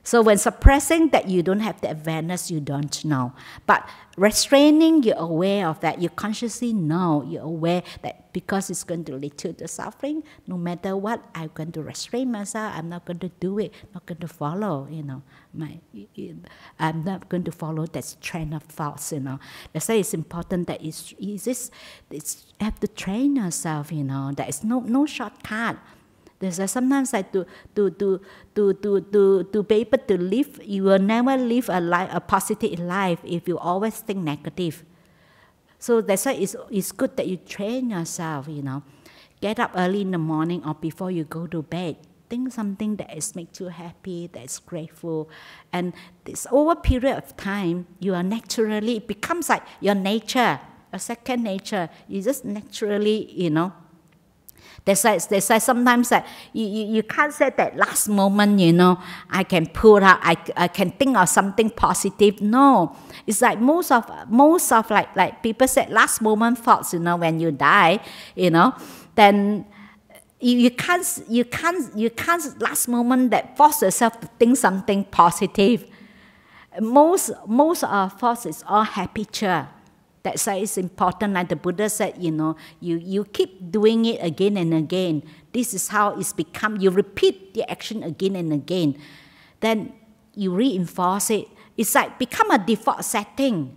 [0.08, 3.34] So when suppressing that you don't have the awareness, you don't know.
[3.66, 3.86] But
[4.16, 6.00] restraining, you're aware of that.
[6.00, 10.56] You consciously know, you're aware that because it's going to lead to the suffering, no
[10.56, 12.72] matter what, I'm going to restrain myself.
[12.74, 15.20] I'm not going to do it, not going to follow, you know.
[15.52, 15.78] My,
[16.78, 19.38] I'm not going to follow that train of thoughts, you know.
[19.74, 21.70] That's why it's important that it's, it's,
[22.10, 24.32] it's have to train yourself, you know.
[24.34, 25.76] There is no, no shortcut
[26.38, 28.20] there's a, sometimes like to, to, to,
[28.54, 32.20] to, to, to, to be able to live, you will never live a life, a
[32.20, 34.84] positive life if you always think negative.
[35.78, 38.82] So that's why it's, it's good that you train yourself, you know.
[39.40, 41.96] Get up early in the morning or before you go to bed.
[42.28, 45.30] Think something that is make you happy, that is grateful.
[45.72, 50.60] And this over period of time, you are naturally, it becomes like your nature,
[50.92, 51.88] a second nature.
[52.06, 53.72] You just naturally, you know,
[54.88, 58.72] That's why, that's why sometimes that you, you, you can't say that last moment, you
[58.72, 62.40] know, I can pull out, I, I can think of something positive.
[62.40, 62.96] No.
[63.26, 67.16] It's like most of most of like like people said last moment thoughts, you know,
[67.16, 68.00] when you die,
[68.34, 68.74] you know,
[69.14, 69.66] then
[70.40, 75.04] you, you can't you can't you can't last moment that force yourself to think something
[75.04, 75.84] positive.
[76.80, 79.68] Most most of thoughts is all happy cheer.
[80.28, 84.22] That's why it's important, like the Buddha said, you know, you, you keep doing it
[84.22, 85.22] again and again.
[85.52, 86.76] This is how it's become.
[86.76, 89.00] You repeat the action again and again.
[89.60, 89.94] Then
[90.34, 91.48] you reinforce it.
[91.78, 93.74] It's like become a default setting.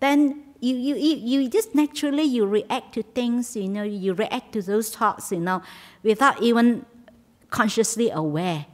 [0.00, 4.62] Then you, you, you just naturally you react to things, you know, you react to
[4.62, 5.62] those thoughts, you know,
[6.02, 6.86] without even
[7.50, 8.66] consciously aware.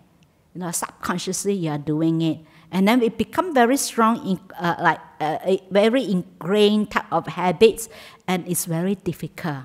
[0.54, 2.38] You know, subconsciously you are doing it
[2.72, 7.88] and then it become very strong, in, uh, like uh, very ingrained type of habits,
[8.28, 9.64] and it's very difficult,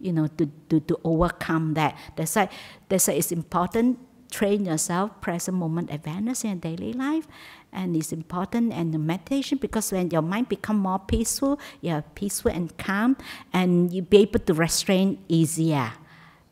[0.00, 1.96] you know, to, to, to overcome that.
[2.16, 2.48] That's why,
[2.88, 3.98] that's why it's important
[4.30, 7.26] train yourself present moment awareness in daily life.
[7.72, 12.50] And it's important and the meditation because when your mind become more peaceful you're peaceful
[12.50, 13.16] and calm
[13.52, 15.92] and you be able to restrain easier.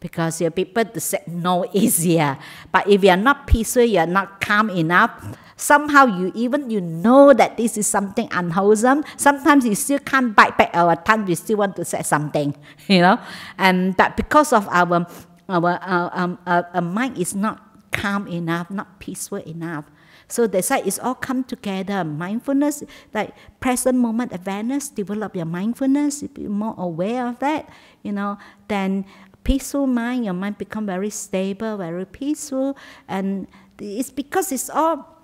[0.00, 2.38] Because you're able to say no easier.
[2.70, 7.56] But if you're not peaceful you're not calm enough Somehow you even you know that
[7.56, 9.02] this is something unwholesome.
[9.16, 11.26] Sometimes you still can't bite back our tongue.
[11.26, 12.54] We still want to say something,
[12.86, 13.18] you know.
[13.58, 15.04] And but because of our
[15.48, 19.84] our our, um, our, our mind is not calm enough, not peaceful enough.
[20.28, 22.04] So that's why it's all come together.
[22.04, 27.68] Mindfulness, like present moment awareness, develop your mindfulness, be more aware of that,
[28.02, 28.38] you know,
[28.68, 29.06] then
[29.42, 32.76] peaceful mind, your mind become very stable, very peaceful.
[33.08, 33.48] And
[33.80, 35.17] it's because it's all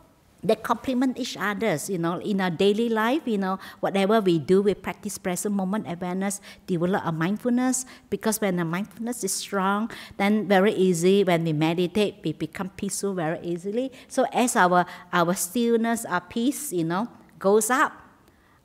[0.45, 4.61] they complement each others you know in our daily life you know whatever we do
[4.61, 7.87] we practice present moment awareness develop a mindfulness.
[8.11, 13.15] Because when the mindfulness is strong then very easy when we meditate we become peaceful
[13.15, 13.91] very easily.
[14.09, 17.93] So as our our stillness our peace you know goes up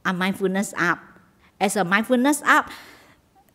[0.06, 1.00] our mindfulness up.
[1.60, 2.70] As our mindfulness up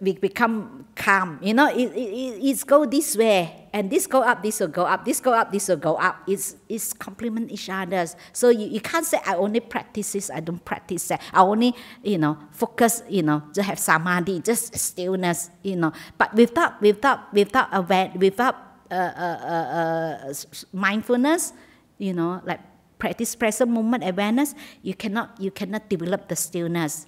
[0.05, 1.38] we become calm.
[1.42, 4.84] You know, it, it, it's go this way, and this go up, this will go
[4.84, 6.22] up, this go up, this will go up.
[6.28, 8.07] It's, it's complement each other.
[8.32, 11.22] So you, you can't say, I only practice this, I don't practice that.
[11.32, 15.92] I only, you know, focus, you know, to have samadhi, just stillness, you know.
[16.18, 18.57] But without, without, without, aware, without
[18.90, 20.34] uh, uh, uh, uh
[20.72, 21.52] mindfulness,
[21.98, 22.61] you know, like
[22.98, 27.07] practice present moment awareness, you cannot, you cannot develop the stillness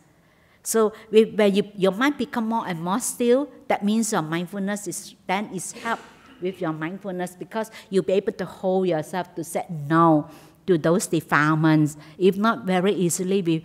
[0.66, 5.14] so when you, your mind become more and more still, that means your mindfulness is
[5.24, 6.00] then is help
[6.42, 10.28] with your mindfulness because you'll be able to hold yourself to say no
[10.66, 11.96] to those defilements.
[12.18, 13.62] If not, very easily we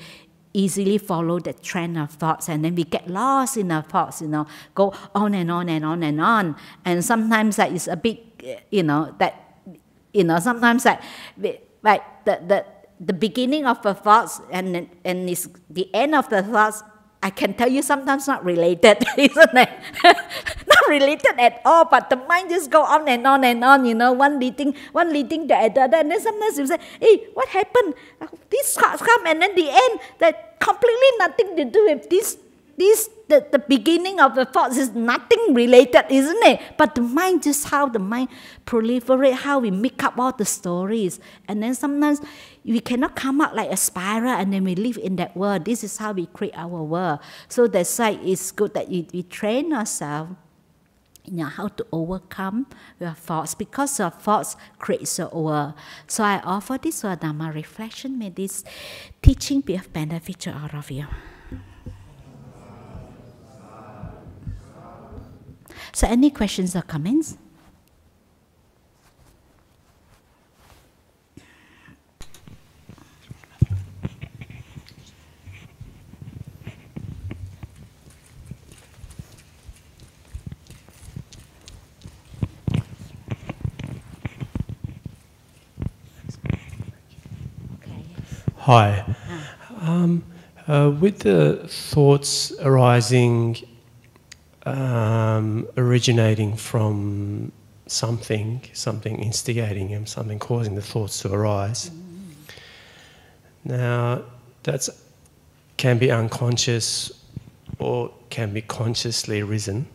[0.54, 4.28] easily follow the trend of thoughts and then we get lost in our thoughts, you
[4.28, 4.45] know,
[4.76, 6.56] go on and on and on and on.
[6.86, 9.58] And sometimes that is a bit, eh, you know, that,
[10.14, 11.02] you know, sometimes that,
[11.82, 12.66] like the, the,
[12.99, 16.84] the beginning of the thoughts and, and it's the end of the thoughts
[17.24, 19.69] I can tell you sometimes not related, isn't it?
[20.03, 23.93] not related at all, but the mind just go on and on and on, you
[23.93, 25.82] know, one leading, one leading the other.
[25.95, 27.93] And then sometimes you say, hey, what happened?
[28.19, 32.38] Uh, this thoughts come and then the end, that completely nothing to do with this,
[32.82, 36.59] this, the, the beginning of the thoughts is nothing related, isn't it?
[36.79, 38.29] But the mind, just how the mind
[38.65, 41.19] proliferate, how we make up all the stories.
[41.47, 42.21] And then sometimes
[42.65, 45.65] we cannot come out like a spiral and then we live in that world.
[45.65, 47.19] This is how we create our world.
[47.49, 50.36] So that's why it's good that we, we train ourselves
[51.25, 52.65] you know, how to overcome
[52.99, 55.73] your thoughts because your thoughts create your world.
[56.07, 58.17] So I offer this Dharma reflection.
[58.17, 58.63] May this
[59.21, 61.05] teaching be of benefit to all of you.
[65.93, 67.37] So any questions or comments?
[88.61, 89.03] Hi.
[89.81, 90.23] Um,
[90.67, 93.57] uh, with the thoughts arising,
[94.66, 97.51] um, originating from
[97.88, 101.91] something, something instigating them, something causing the thoughts to arise.
[103.64, 104.24] Now,
[104.64, 104.88] that
[105.78, 107.12] can be unconscious
[107.80, 109.88] or can be consciously risen.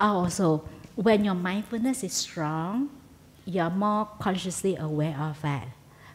[0.00, 0.64] Oh, so
[0.96, 2.88] when your mindfulness is strong,
[3.44, 5.68] you're more consciously aware of that.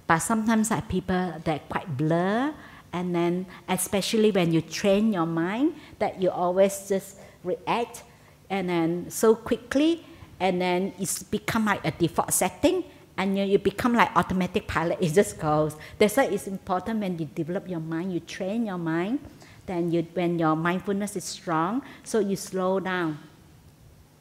[0.08, 2.54] But sometimes like people that quite blur,
[2.94, 8.04] and then especially when you train your mind that you always just react
[8.50, 10.04] and then so quickly,
[10.40, 12.84] and then it's become like a default setting,
[13.18, 14.98] and you, you become like automatic pilot.
[15.02, 15.76] It just goes.
[15.98, 19.20] That's why it's important when you develop your mind, you train your mind.
[19.66, 23.18] Then you, when your mindfulness is strong, so you slow down.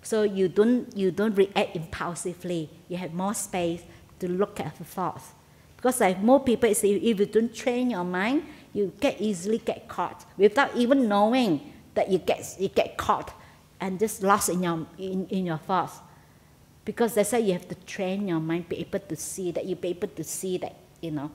[0.01, 2.71] So you don't you don't react impulsively.
[2.89, 3.83] You have more space
[4.21, 5.33] to look at the thoughts.
[5.77, 9.87] Because like more people say, if you don't train your mind, you get easily get
[9.87, 13.33] caught without even knowing that you get you get caught
[13.81, 15.99] and just lost in your in, in your thoughts.
[16.85, 19.75] Because that's why you have to train your mind, be able to see that you
[19.75, 21.31] be able to see that, you know.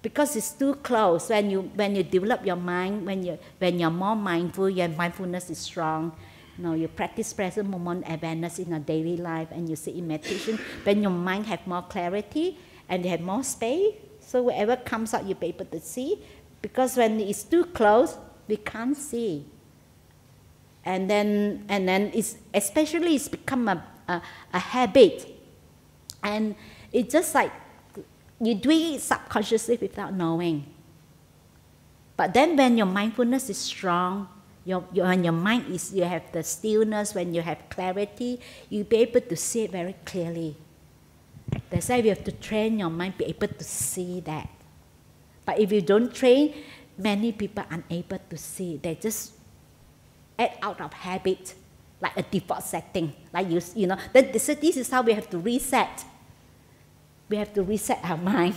[0.00, 1.28] Because it's too close.
[1.28, 5.50] When you when you develop your mind, when you when you're more mindful, your mindfulness
[5.50, 6.12] is strong.
[6.56, 10.08] You know, you practice present moment awareness in your daily life and you sit in
[10.08, 12.56] meditation, when your mind have more clarity
[12.88, 16.16] and you have more space, so whatever comes out you'll be able to see.
[16.62, 18.16] Because when it's too close,
[18.48, 19.44] we can't see.
[20.86, 24.22] And then and then it's especially it's become a a,
[24.54, 25.26] a habit.
[26.22, 26.54] And
[26.92, 27.52] it's just like
[28.40, 30.66] you do it subconsciously without knowing.
[32.16, 34.28] But then when your mindfulness is strong,
[34.64, 38.84] your, your, when your mind is, you have the stillness, when you have clarity, you'll
[38.84, 40.56] be able to see it very clearly.
[41.70, 44.48] That's why you have to train your mind, be able to see that.
[45.44, 46.54] But if you don't train,
[46.98, 48.78] many people are unable to see.
[48.82, 49.35] They just
[50.38, 51.54] act out of habit
[52.00, 53.12] like a default setting.
[53.32, 56.04] Like you, you know, then this, this is how we have to reset.
[57.28, 58.54] We have to reset our mind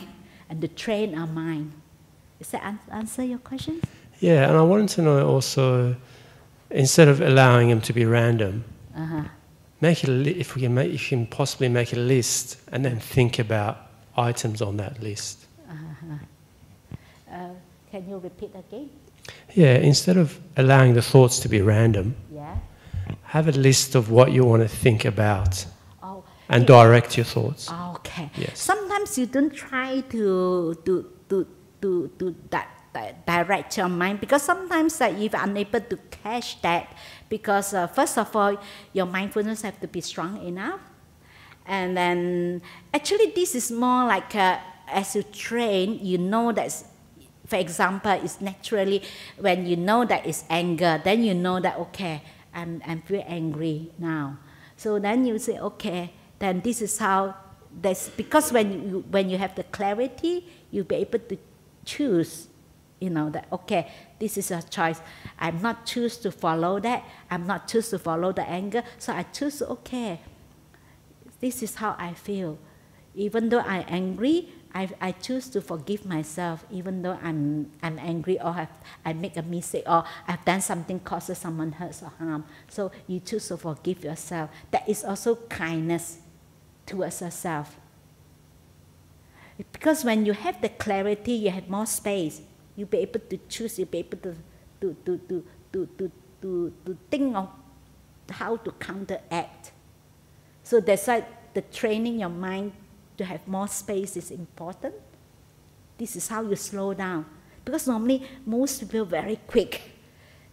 [0.50, 1.74] and to train our mind.
[2.38, 3.82] Does that answer your question?
[4.20, 5.96] Yeah, and I wanted to know also,
[6.70, 8.64] instead of allowing them to be random,
[8.96, 9.24] uh-huh.
[9.82, 12.84] make it li- if we can make, if you can possibly make a list and
[12.84, 15.46] then think about items on that list.
[15.70, 16.16] Uh-huh.
[17.32, 17.50] Uh,
[17.92, 18.90] can you repeat again?
[19.54, 22.58] Yeah, instead of allowing the thoughts to be random, yeah
[23.30, 25.66] have a list of what you want to think about
[26.02, 27.72] oh, and direct your thoughts.
[27.98, 28.30] Okay.
[28.36, 28.60] Yes.
[28.60, 30.94] Sometimes you don't try to to
[31.30, 31.48] to
[31.82, 32.68] to to that,
[33.28, 36.92] direct your mind because sometimes uh, if you're unable to catch that
[37.30, 38.58] because uh, first of all
[38.94, 40.82] your mindfulness have to be strong enough
[41.68, 42.62] and then
[42.92, 44.58] actually this is more like uh,
[44.90, 46.74] as you train you know that
[47.50, 49.02] for example it's naturally
[49.38, 52.22] when you know that it's anger then you know that okay
[52.54, 54.38] I'm, I'm feel angry now.
[54.76, 57.36] So then you say, okay, then this is how,
[57.82, 61.38] that's because when you, when you have the clarity, you'll be able to
[61.86, 62.48] choose,
[63.00, 65.02] you know, that, okay, this is a choice.
[65.38, 67.04] I'm not choose to follow that.
[67.30, 68.84] I'm not choose to follow the anger.
[68.98, 70.22] So I choose, okay,
[71.40, 72.58] this is how I feel.
[73.16, 78.40] Even though I'm angry, I, I choose to forgive myself even though I'm, I'm angry
[78.40, 78.70] or have,
[79.04, 82.46] I make a mistake or I've done something causes someone hurts or harm.
[82.68, 84.52] So you choose to forgive yourself.
[84.72, 86.20] That is also kindness
[86.86, 87.78] towards yourself.
[89.72, 92.42] Because when you have the clarity, you have more space.
[92.76, 94.36] You'll be able to choose, you'll be able to,
[94.82, 96.12] to, to, to, to, to,
[96.42, 97.50] to, to think of
[98.30, 99.72] how to counteract.
[100.64, 102.72] So that's why the training your mind
[103.20, 104.96] to have more space is important.
[105.98, 107.26] This is how you slow down.
[107.66, 109.82] Because normally most people very quick.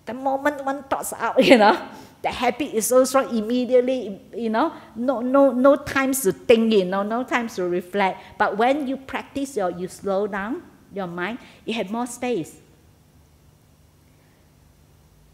[0.04, 1.78] The moment one thoughts out, you know,
[2.22, 6.84] the habit is so strong immediately, you know, no no no times to think, you
[6.84, 8.20] know, no times to reflect.
[8.36, 10.62] But when you practice your you slow down
[10.92, 12.58] your mind, you have more space.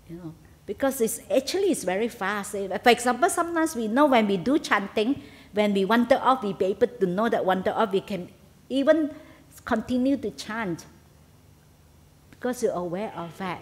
[0.09, 0.35] You know,
[0.67, 2.53] because it's actually it's very fast.
[2.53, 5.23] For example, sometimes we know when we do chanting,
[5.53, 8.29] when we wander off, we be able to know that wander off, we can
[8.69, 9.15] even
[9.65, 10.87] continue to chant.
[12.31, 13.61] Because you're aware of that,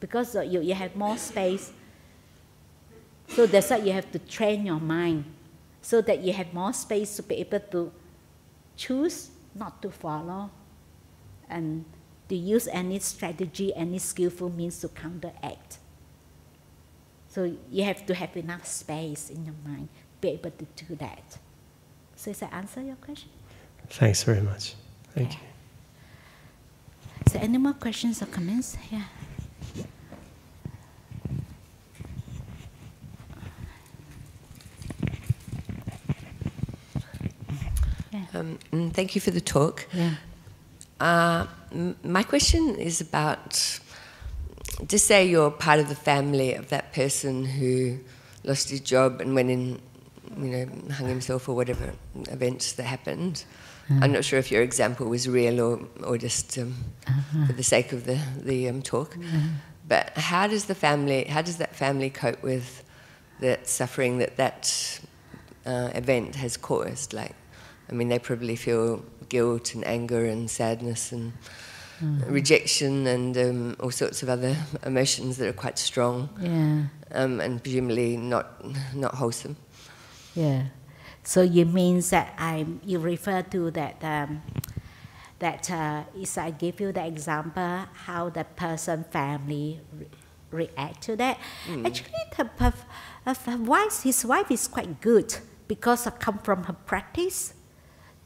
[0.00, 1.72] because you, you have more space.
[3.28, 5.24] So that's why you have to train your mind.
[5.82, 7.92] So that you have more space to be able to
[8.76, 10.50] choose not to follow.
[11.48, 11.84] And
[12.28, 15.78] to use any strategy, any skillful means to counteract.
[17.28, 19.88] So you have to have enough space in your mind
[20.26, 21.38] be able to do that.
[22.16, 23.30] So does that answer your question?
[23.88, 24.74] Thanks very much.
[25.14, 25.38] Thank yeah.
[25.38, 25.46] you.
[27.32, 28.76] So any more questions or comments?
[28.90, 29.02] Yeah.
[38.34, 39.86] Um, mm, thank you for the talk.
[39.92, 40.14] Yeah.
[41.00, 41.46] Uh,
[42.02, 43.80] my question is about
[44.86, 47.98] just say you're part of the family of that person who
[48.44, 49.80] lost his job and went in
[50.36, 51.92] you know, hung himself or whatever
[52.30, 53.44] events that happened.
[53.90, 54.00] Uh-huh.
[54.02, 56.74] I'm not sure if your example was real or, or just um,
[57.06, 57.46] uh-huh.
[57.46, 59.16] for the sake of the, the um, talk.
[59.16, 59.38] Uh-huh.
[59.88, 62.82] But how does the family, how does that family cope with
[63.40, 65.00] that suffering that that
[65.66, 67.12] uh, event has caused.
[67.12, 67.34] Like,
[67.90, 71.32] I mean, they probably feel guilt and anger and sadness and
[72.00, 72.30] mm.
[72.30, 76.28] rejection and um, all sorts of other emotions that are quite strong.
[76.40, 76.84] Yeah.
[77.12, 78.46] Um, and presumably not
[78.94, 79.56] not wholesome.
[80.36, 80.64] Yeah.
[81.24, 84.42] So you means that I you refer to that um,
[85.40, 90.06] that uh, is I give you the example how the person family re-
[90.52, 91.40] react to that.
[91.66, 91.86] Mm.
[91.86, 92.46] Actually, the
[93.26, 95.34] uh, wife his wife is quite good
[95.66, 97.55] because I come from her practice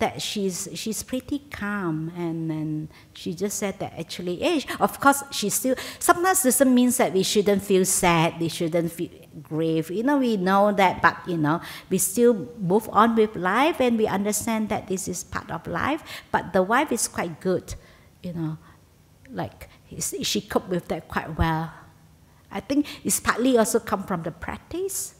[0.00, 5.22] that she's she's pretty calm and, and she just said that actually eh, of course
[5.30, 9.10] she still sometimes doesn't mean that we shouldn't feel sad we shouldn't feel
[9.42, 9.90] grave.
[9.90, 13.96] You know we know that but you know we still move on with life and
[13.96, 17.74] we understand that this is part of life but the wife is quite good
[18.22, 18.58] you know
[19.32, 21.72] like she coped with that quite well.
[22.50, 25.14] I think it's partly also come from the practice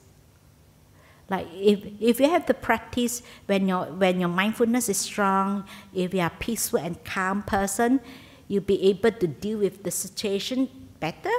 [1.31, 5.65] like if, if you have the practice when your when your mindfulness is strong,
[5.95, 8.01] if you are peaceful and calm person,
[8.49, 10.69] you'll be able to deal with the situation
[10.99, 11.31] better.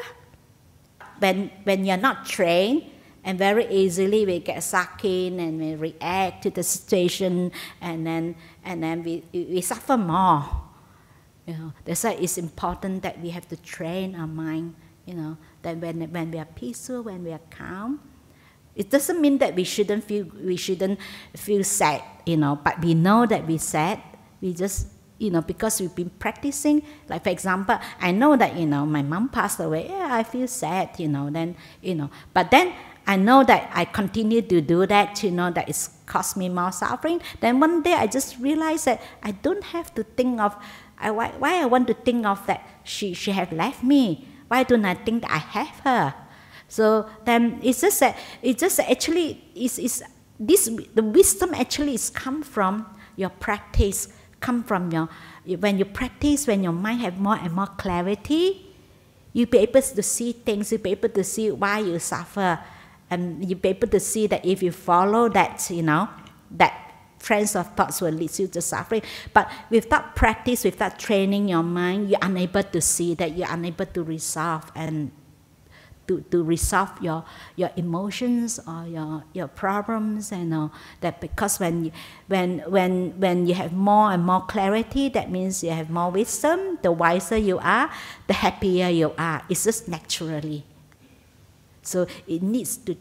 [1.20, 2.84] When when you're not trained
[3.24, 8.36] and very easily we get sucked in and we react to the situation and then
[8.64, 10.46] and then we, we suffer more.
[11.46, 14.76] You know, that's why it's important that we have to train our mind,
[15.06, 18.00] you know, that when when we are peaceful, when we are calm,
[18.76, 21.00] it doesn't mean that we shouldn't feel we shouldn't
[21.36, 24.00] feel sad, you know, but we know that we're sad.
[24.42, 24.88] We just
[25.22, 26.82] you know, because we've been practicing.
[27.08, 29.86] Like for example, I know that, you know, my mom passed away.
[29.88, 32.10] Yeah, I feel sad, you know, then, you know.
[32.34, 32.74] But then
[33.06, 36.72] I know that I continue to do that, you know, that it's caused me more
[36.72, 37.22] suffering.
[37.40, 40.56] Then one day I just realized that I don't have to think of
[40.98, 44.28] I, why, why I want to think of that she, she have left me.
[44.48, 46.14] Why don't I think I have her?
[46.72, 50.02] So then it's just that it's just actually is is
[50.40, 52.88] this the wisdom actually is come from
[53.20, 54.08] your practice,
[54.40, 55.10] come from your
[55.60, 58.72] when you practice, when your mind have more and more clarity,
[59.34, 62.58] you be able to see things, you be able to see why you suffer,
[63.10, 66.08] and you be able to see that if you follow that, you know,
[66.52, 69.02] that trends of thoughts will lead you to suffering.
[69.34, 74.04] But without practice, without training your mind, you're unable to see that, you're unable to
[74.04, 75.12] resolve and
[76.08, 77.24] to, to resolve your,
[77.56, 80.70] your emotions or your, your problems and uh,
[81.02, 81.92] that because when you,
[82.28, 86.78] when when when you have more and more clarity that means you have more wisdom
[86.82, 87.90] the wiser you are
[88.28, 90.64] the happier you are it's just naturally
[91.82, 92.96] so it needs to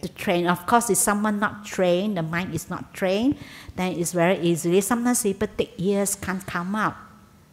[0.00, 0.48] to train.
[0.48, 3.36] Of course, if someone not trained, the mind is not trained,
[3.76, 4.80] then it's very easily.
[4.80, 7.11] Sometimes people take years can't come up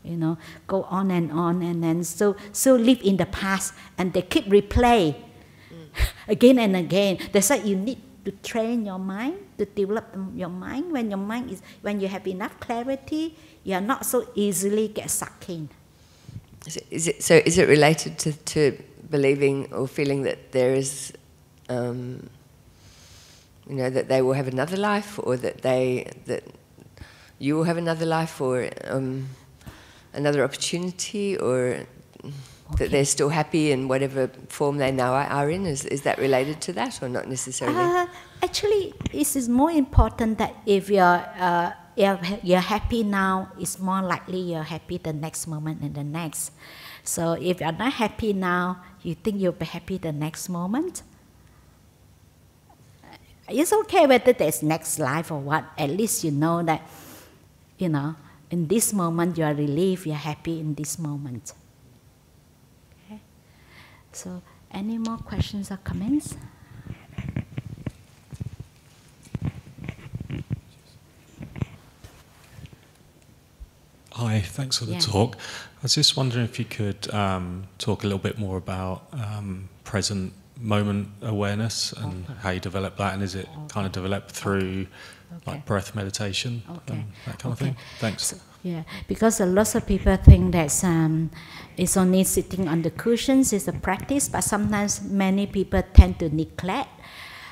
[0.09, 0.37] you know,
[0.67, 4.45] go on and on and then so so live in the past and they keep
[4.47, 5.15] replay
[6.27, 7.17] again and again.
[7.31, 10.05] That's why you need to train your mind to develop
[10.35, 10.91] your mind.
[10.91, 15.09] When your mind is when you have enough clarity, you are not so easily get
[15.09, 15.69] sucked in.
[16.65, 17.35] Is it, is it so?
[17.45, 18.77] Is it related to, to
[19.09, 21.13] believing or feeling that there is,
[21.69, 22.29] um,
[23.67, 26.43] you know, that they will have another life, or that they that
[27.39, 29.29] you will have another life, or um,
[30.13, 31.85] another opportunity or
[32.23, 32.33] okay.
[32.77, 35.65] that they're still happy in whatever form they now are in?
[35.65, 37.77] Is, is that related to that or not necessarily?
[37.77, 38.07] Uh,
[38.43, 44.01] actually, it is more important that if you're, uh, you're, you're happy now, it's more
[44.01, 46.51] likely you're happy the next moment and the next.
[47.03, 51.03] So if you're not happy now, you think you'll be happy the next moment?
[53.47, 55.65] It's okay whether there's next life or what.
[55.77, 56.87] At least you know that,
[57.79, 58.15] you know,
[58.51, 61.53] in this moment you are relieved, you are happy in this moment.
[63.05, 63.19] Okay?
[64.11, 64.41] So,
[64.71, 66.35] any more questions or comments?
[74.13, 74.99] Hi, thanks for the yeah.
[74.99, 75.37] talk.
[75.37, 79.69] I was just wondering if you could um, talk a little bit more about um,
[79.85, 82.33] present moment awareness and okay.
[82.41, 83.67] how you develop that, and is it okay.
[83.69, 84.87] kind of developed through okay.
[85.45, 87.75] Like breath meditation and that kind of thing?
[87.99, 88.23] Thanks.
[88.23, 91.31] So, yeah, because a lot of people think that um,
[91.77, 96.29] it's only sitting on the cushions is a practice, but sometimes many people tend to
[96.29, 96.89] neglect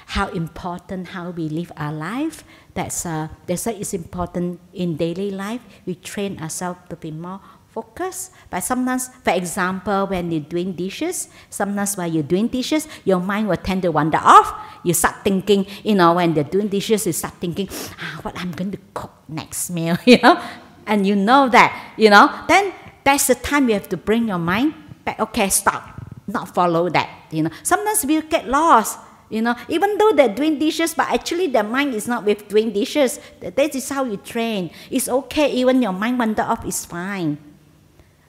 [0.08, 2.44] how important how we live our life.
[2.74, 5.62] That's uh, that's why it's important in daily life.
[5.86, 7.42] We train ourselves to be more
[7.78, 8.34] focused.
[8.50, 13.48] But sometimes, for example, when you're doing dishes, sometimes while you're doing dishes, your mind
[13.48, 14.50] will tend to wander off.
[14.82, 17.70] You start thinking, you know, when they're doing dishes, you start thinking,
[18.02, 20.42] ah, what I'm going to cook next meal, you know
[20.88, 22.74] and you know that, you know, then
[23.04, 24.74] that's the time you have to bring your mind
[25.04, 25.20] back.
[25.20, 25.84] Okay, stop.
[26.26, 27.28] Not follow that.
[27.30, 29.00] You know, sometimes we get lost.
[29.30, 32.72] You know, even though they're doing dishes, but actually their mind is not with doing
[32.72, 33.20] dishes.
[33.42, 34.72] That is is how you train.
[34.90, 37.38] It's okay, even your mind wander off is fine.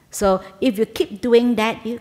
[0.09, 1.99] So if you keep doing that, you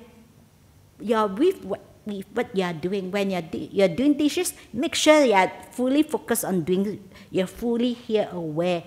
[1.00, 3.10] you're with what, with what you're doing.
[3.10, 8.28] When you're, you're doing dishes, make sure you're fully focused on doing, you're fully here
[8.32, 8.84] aware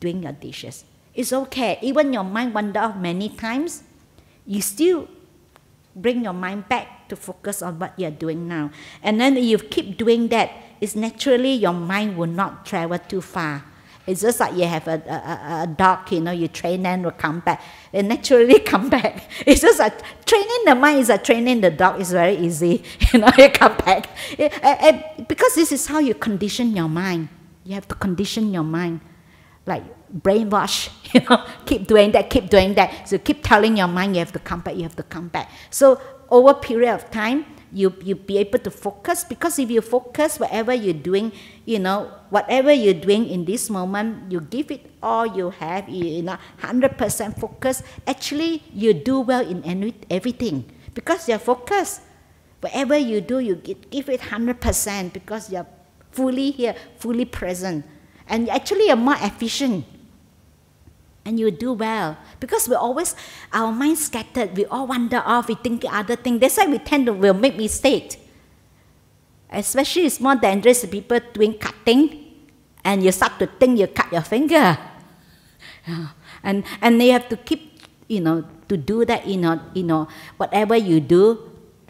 [0.00, 0.84] doing your dishes.
[1.14, 1.78] It's okay.
[1.82, 3.84] Even your mind wander off many times,
[4.46, 5.08] you still
[5.94, 8.70] bring your mind back to focus on what you're doing now.
[9.02, 10.50] And then if you keep doing that,
[10.80, 13.64] it's naturally your mind will not travel too far.
[14.06, 17.12] It's just like you have a, a, a dog, you know, you train them to
[17.12, 17.62] come back.
[17.92, 19.30] They naturally come back.
[19.46, 19.94] It's just like
[20.24, 22.00] training the mind is like training the dog.
[22.00, 22.82] It's very easy.
[23.12, 24.08] You know, you come back.
[25.28, 27.28] because this is how you condition your mind.
[27.64, 29.00] You have to condition your mind.
[29.66, 33.08] Like brainwash, you know, keep doing that, keep doing that.
[33.08, 35.50] So keep telling your mind you have to come back, you have to come back.
[35.70, 36.00] So
[36.30, 40.72] over period of time, you you be able to focus because if you focus whatever
[40.74, 41.32] you're doing
[41.64, 46.22] you know whatever you're doing in this moment you give it all you have you
[46.22, 46.94] know 100%
[47.40, 50.64] focus actually you do well in any, everything.
[50.94, 52.02] Because you're focused
[52.60, 55.66] whatever you do you give it 100% because you're
[56.10, 57.84] fully here fully present.
[58.28, 59.84] And actually you're more efficient
[61.24, 62.18] and you do well.
[62.40, 63.14] Because we always
[63.52, 64.56] our mind scattered.
[64.56, 65.48] We all wander off.
[65.48, 68.16] We think other things that's why we tend to will make mistakes
[69.52, 72.32] especially it's more dangerous to people doing cutting
[72.82, 74.80] and you start to think you cut your finger.
[76.42, 80.10] And and they have to keep you know to do that you know you know
[80.34, 81.38] whatever you do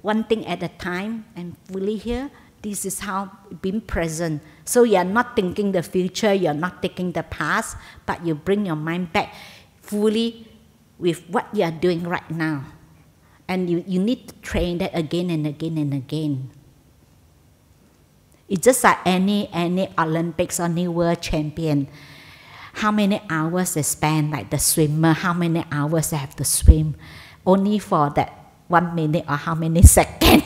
[0.04, 2.28] one thing at a time and fully here
[2.62, 4.42] this is how being present.
[4.64, 8.76] So you're not thinking the future, you're not thinking the past, but you bring your
[8.76, 9.34] mind back
[9.82, 10.46] fully
[10.98, 12.64] with what you're doing right now.
[13.48, 16.50] And you, you need to train that again and again and again.
[18.48, 21.88] It's just like any any Olympics or any world champion.
[22.74, 26.96] How many hours they spend, like the swimmer, how many hours they have to swim,
[27.44, 30.44] only for that one minute or how many seconds.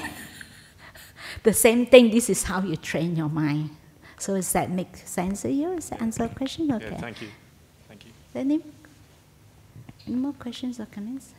[1.47, 3.71] The same thing, this is how you train your mind.
[4.19, 5.77] So does that make sense to you?
[5.77, 6.73] Does that answer the question?
[6.73, 6.91] Okay.
[6.91, 7.29] Yeah, thank you.
[7.87, 8.11] Thank you.
[8.35, 8.61] Any,
[10.07, 11.33] any more questions or comments?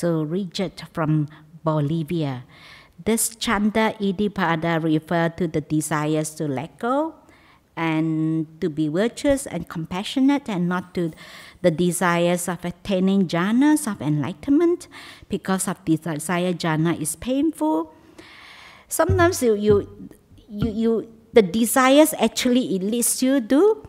[0.00, 1.28] So Richard from
[1.62, 2.44] Bolivia.
[2.96, 7.14] This chanda iddhipada refer to the desires to let go
[7.76, 11.12] and to be virtuous and compassionate and not to
[11.60, 14.88] the desires of attaining jhanas of enlightenment
[15.28, 17.92] because of the desire jhana is painful.
[18.88, 20.08] Sometimes you, you,
[20.48, 20.92] you, you
[21.32, 23.86] the desires actually it leads you to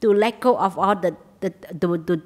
[0.00, 2.22] to let go of all the, the, the, the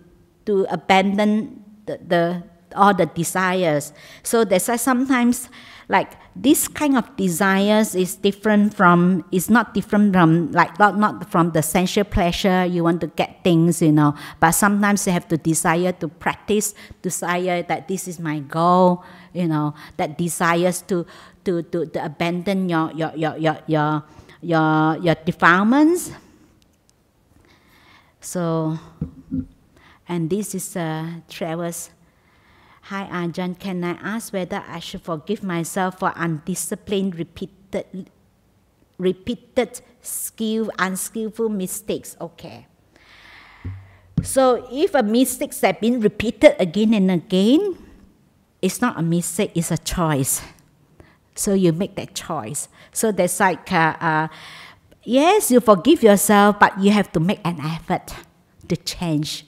[0.46, 3.92] to abandon the, the all the desires.
[4.22, 5.48] So that's why sometimes
[5.88, 11.30] like this kind of desires is different from is not different from like not, not
[11.30, 15.28] from the sensual pleasure you want to get things you know but sometimes you have
[15.28, 19.04] to desire to practice desire that this is my goal
[19.34, 21.04] you know that desires to
[21.44, 24.02] to to, to abandon your your your your your
[24.40, 26.10] your, your defilements
[28.20, 28.78] so
[30.08, 31.90] and this is uh, Travis
[32.90, 33.58] Hi, Ajahn.
[33.58, 38.10] Can I ask whether I should forgive myself for undisciplined, repeated,
[38.98, 42.16] repeated, skill, unskillful mistakes?
[42.20, 42.66] Okay.
[44.22, 47.78] So if a mistake has been repeated again and again,
[48.60, 50.42] it's not a mistake, it's a choice.
[51.34, 52.68] So you make that choice.
[52.92, 54.28] So there's like, uh, uh,
[55.04, 58.14] yes, you forgive yourself, but you have to make an effort
[58.68, 59.46] to change.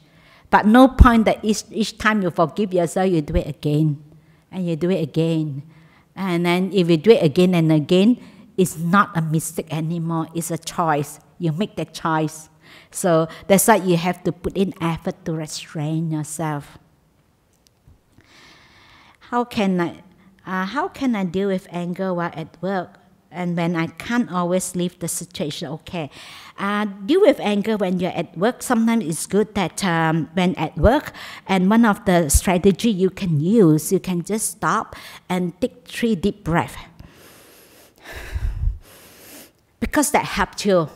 [0.54, 3.98] But no point that each, each time you forgive yourself, you do it again.
[4.52, 5.64] And you do it again.
[6.14, 8.22] And then if you do it again and again,
[8.56, 10.28] it's not a mistake anymore.
[10.32, 11.18] It's a choice.
[11.40, 12.50] You make that choice.
[12.92, 16.78] So that's why you have to put in effort to restrain yourself.
[19.34, 20.02] How can I,
[20.46, 23.00] uh, how can I deal with anger while at work?
[23.34, 26.10] And when I can't always leave the situation okay.
[26.56, 28.62] Uh, deal with anger when you're at work.
[28.62, 31.12] Sometimes it's good that um, when at work,
[31.46, 34.94] and one of the strategy you can use, you can just stop
[35.28, 36.76] and take three deep breaths.
[39.80, 40.88] because that helped you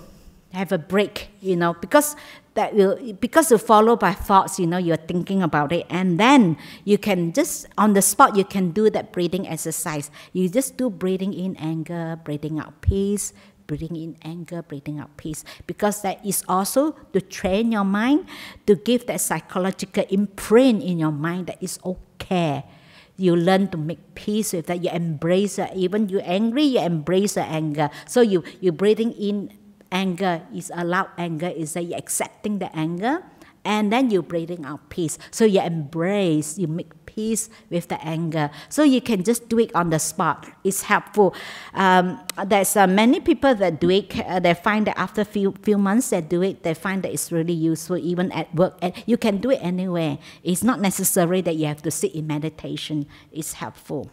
[0.53, 2.17] have a break, you know, because
[2.59, 2.75] that
[3.23, 7.33] because you follow by thoughts, you know, you're thinking about it, and then you can
[7.33, 10.11] just on the spot you can do that breathing exercise.
[10.35, 13.33] You just do breathing in anger, breathing out peace,
[13.71, 18.27] breathing in anger, breathing out peace, because that is also to train your mind
[18.67, 22.65] to give that psychological imprint in your mind that is okay.
[23.19, 24.79] You learn to make peace with that.
[24.79, 25.75] You embrace it.
[25.75, 27.91] Even you're angry, you embrace the anger.
[28.07, 29.51] So you you breathing in
[29.91, 33.23] anger is allowed anger is that you're accepting the anger
[33.65, 35.19] and then you're breathing out peace.
[35.31, 38.51] So you embrace, you make peace with the anger.
[38.69, 40.47] So you can just do it on the spot.
[40.65, 41.35] It's helpful.
[41.75, 44.19] Um, there's uh, many people that do it.
[44.21, 47.31] Uh, they find that after few few months they do it, they find that it's
[47.31, 48.79] really useful even at work.
[49.07, 50.19] You can do it anywhere.
[50.43, 53.07] It's not necessary that you have to sit in meditation.
[53.33, 54.11] It's helpful.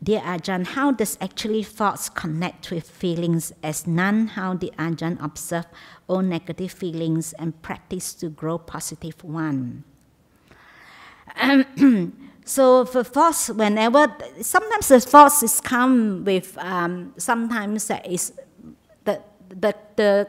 [0.00, 3.52] Dear Ajahn, how does actually thoughts connect with feelings?
[3.64, 5.66] As nun, how did Ajahn observe
[6.06, 9.82] all negative feelings and practice to grow positive one?
[11.40, 12.12] Um,
[12.44, 18.32] so for thoughts, whenever sometimes the thoughts is come with um, sometimes that is
[19.04, 20.28] the the the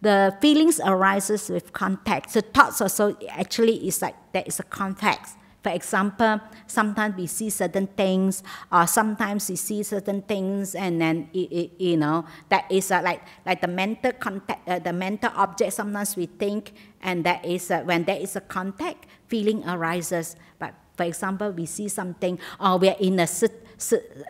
[0.00, 2.32] the feelings arises with contact.
[2.32, 5.36] The thoughts also actually is like there is a context.
[5.62, 8.42] For example, sometimes we see certain things,
[8.72, 13.00] or sometimes we see certain things, and then it, it, you know that is uh,
[13.04, 15.74] like like the mental contact, uh, the mental object.
[15.74, 20.34] Sometimes we think, and that is uh, when there is a contact, feeling arises.
[20.58, 23.28] But for example, we see something, or we are in a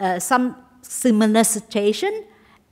[0.00, 2.24] uh, some similar situation,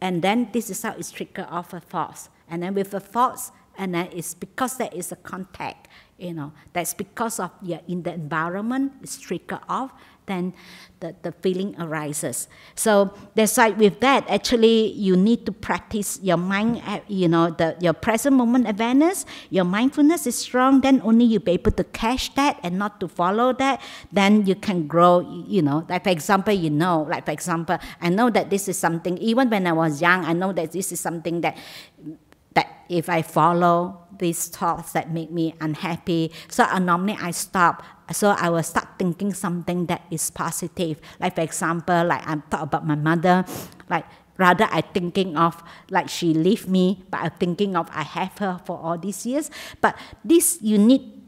[0.03, 3.53] and then this is how it's triggered off a thoughts, and then with the thoughts,
[3.79, 5.89] and then it's because there is a contact
[6.21, 9.93] you know that's because of yeah in the environment it's triggered off
[10.31, 10.55] then
[11.01, 12.47] the, the feeling arises.
[12.77, 17.51] So that's like with that actually you need to practice your mind uh, you know
[17.51, 19.27] the your present moment awareness.
[19.51, 23.09] Your mindfulness is strong then only you'll be able to catch that and not to
[23.09, 25.85] follow that then you can grow you know.
[25.89, 29.51] Like for example you know like for example i know that this is something even
[29.51, 31.57] when i was young i know that this is something that
[32.55, 37.83] that if I follow these thoughts that make me unhappy, so normally I stop.
[38.13, 41.01] So I will start thinking something that is positive.
[41.19, 43.45] Like for example, like I'm talk about my mother,
[43.89, 44.05] like
[44.37, 48.61] rather I thinking of like she leave me, but I'm thinking of I have her
[48.65, 49.51] for all these years.
[49.81, 51.23] But this you need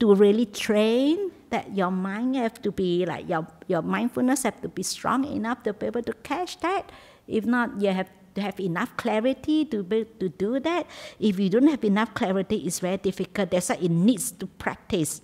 [0.00, 4.68] to really train that your mind have to be like your your mindfulness have to
[4.68, 6.92] be strong enough to be able to catch that.
[7.26, 10.86] If not, you have have enough clarity to be, to do that.
[11.18, 13.50] If you don't have enough clarity, it's very difficult.
[13.50, 15.22] That's why it needs to practice.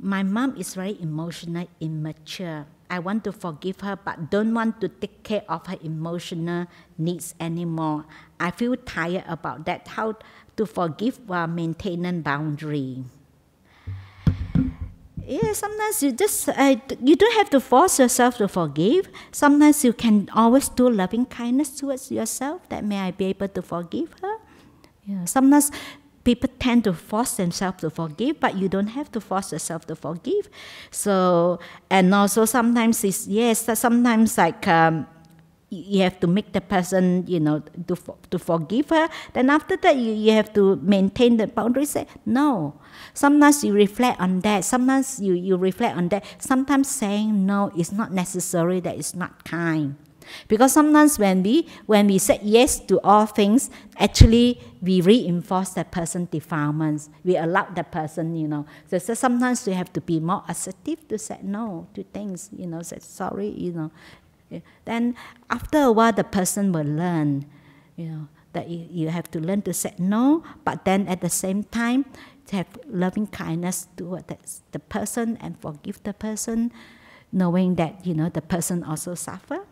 [0.00, 2.66] My mom is very emotional, immature.
[2.88, 7.34] I want to forgive her, but don't want to take care of her emotional needs
[7.40, 8.06] anymore.
[8.38, 9.88] I feel tired about that.
[9.88, 10.16] How
[10.56, 13.04] to forgive while maintaining boundary
[15.28, 19.08] yeah, sometimes you just uh, you don't have to force yourself to forgive.
[19.30, 22.66] Sometimes you can always do loving kindness towards yourself.
[22.70, 24.36] That may I be able to forgive her.
[25.04, 25.26] Yeah.
[25.26, 25.70] Sometimes
[26.24, 29.96] people tend to force themselves to forgive, but you don't have to force yourself to
[29.96, 30.48] forgive.
[30.90, 31.58] So
[31.90, 34.66] and also sometimes it's yes, sometimes like.
[34.66, 35.06] Um,
[35.70, 37.96] you have to make the person, you know, to,
[38.30, 39.08] to forgive her.
[39.34, 41.84] Then after that, you, you have to maintain the boundary.
[41.84, 42.80] Say, no.
[43.12, 44.64] Sometimes you reflect on that.
[44.64, 46.24] Sometimes you, you reflect on that.
[46.38, 49.96] Sometimes saying no is not necessary that is not kind.
[50.46, 55.90] Because sometimes when we when we say yes to all things, actually we reinforce that
[55.90, 57.08] person defilements.
[57.24, 58.66] We allow that person, you know.
[58.88, 62.66] So, so sometimes we have to be more assertive to say no to things, you
[62.66, 63.90] know, say sorry, you know.
[64.84, 65.14] Then
[65.50, 67.46] after a while, the person will learn,
[67.96, 71.28] you know, that you, you have to learn to say no, but then at the
[71.28, 72.06] same time,
[72.46, 74.24] to have loving kindness toward
[74.72, 76.72] the person and forgive the person,
[77.30, 79.66] knowing that, you know, the person also suffer.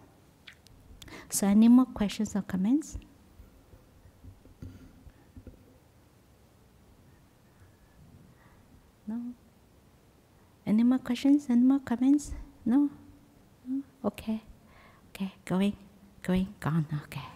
[1.31, 2.99] So any more questions or comments?
[9.07, 9.23] No?
[10.67, 11.47] Any more questions?
[11.49, 12.33] Any more comments?
[12.67, 12.91] No?
[13.67, 13.83] no?
[14.05, 14.43] Okay.
[15.17, 15.73] Okay, going,
[16.23, 16.85] going, gone.
[17.05, 17.36] Okay.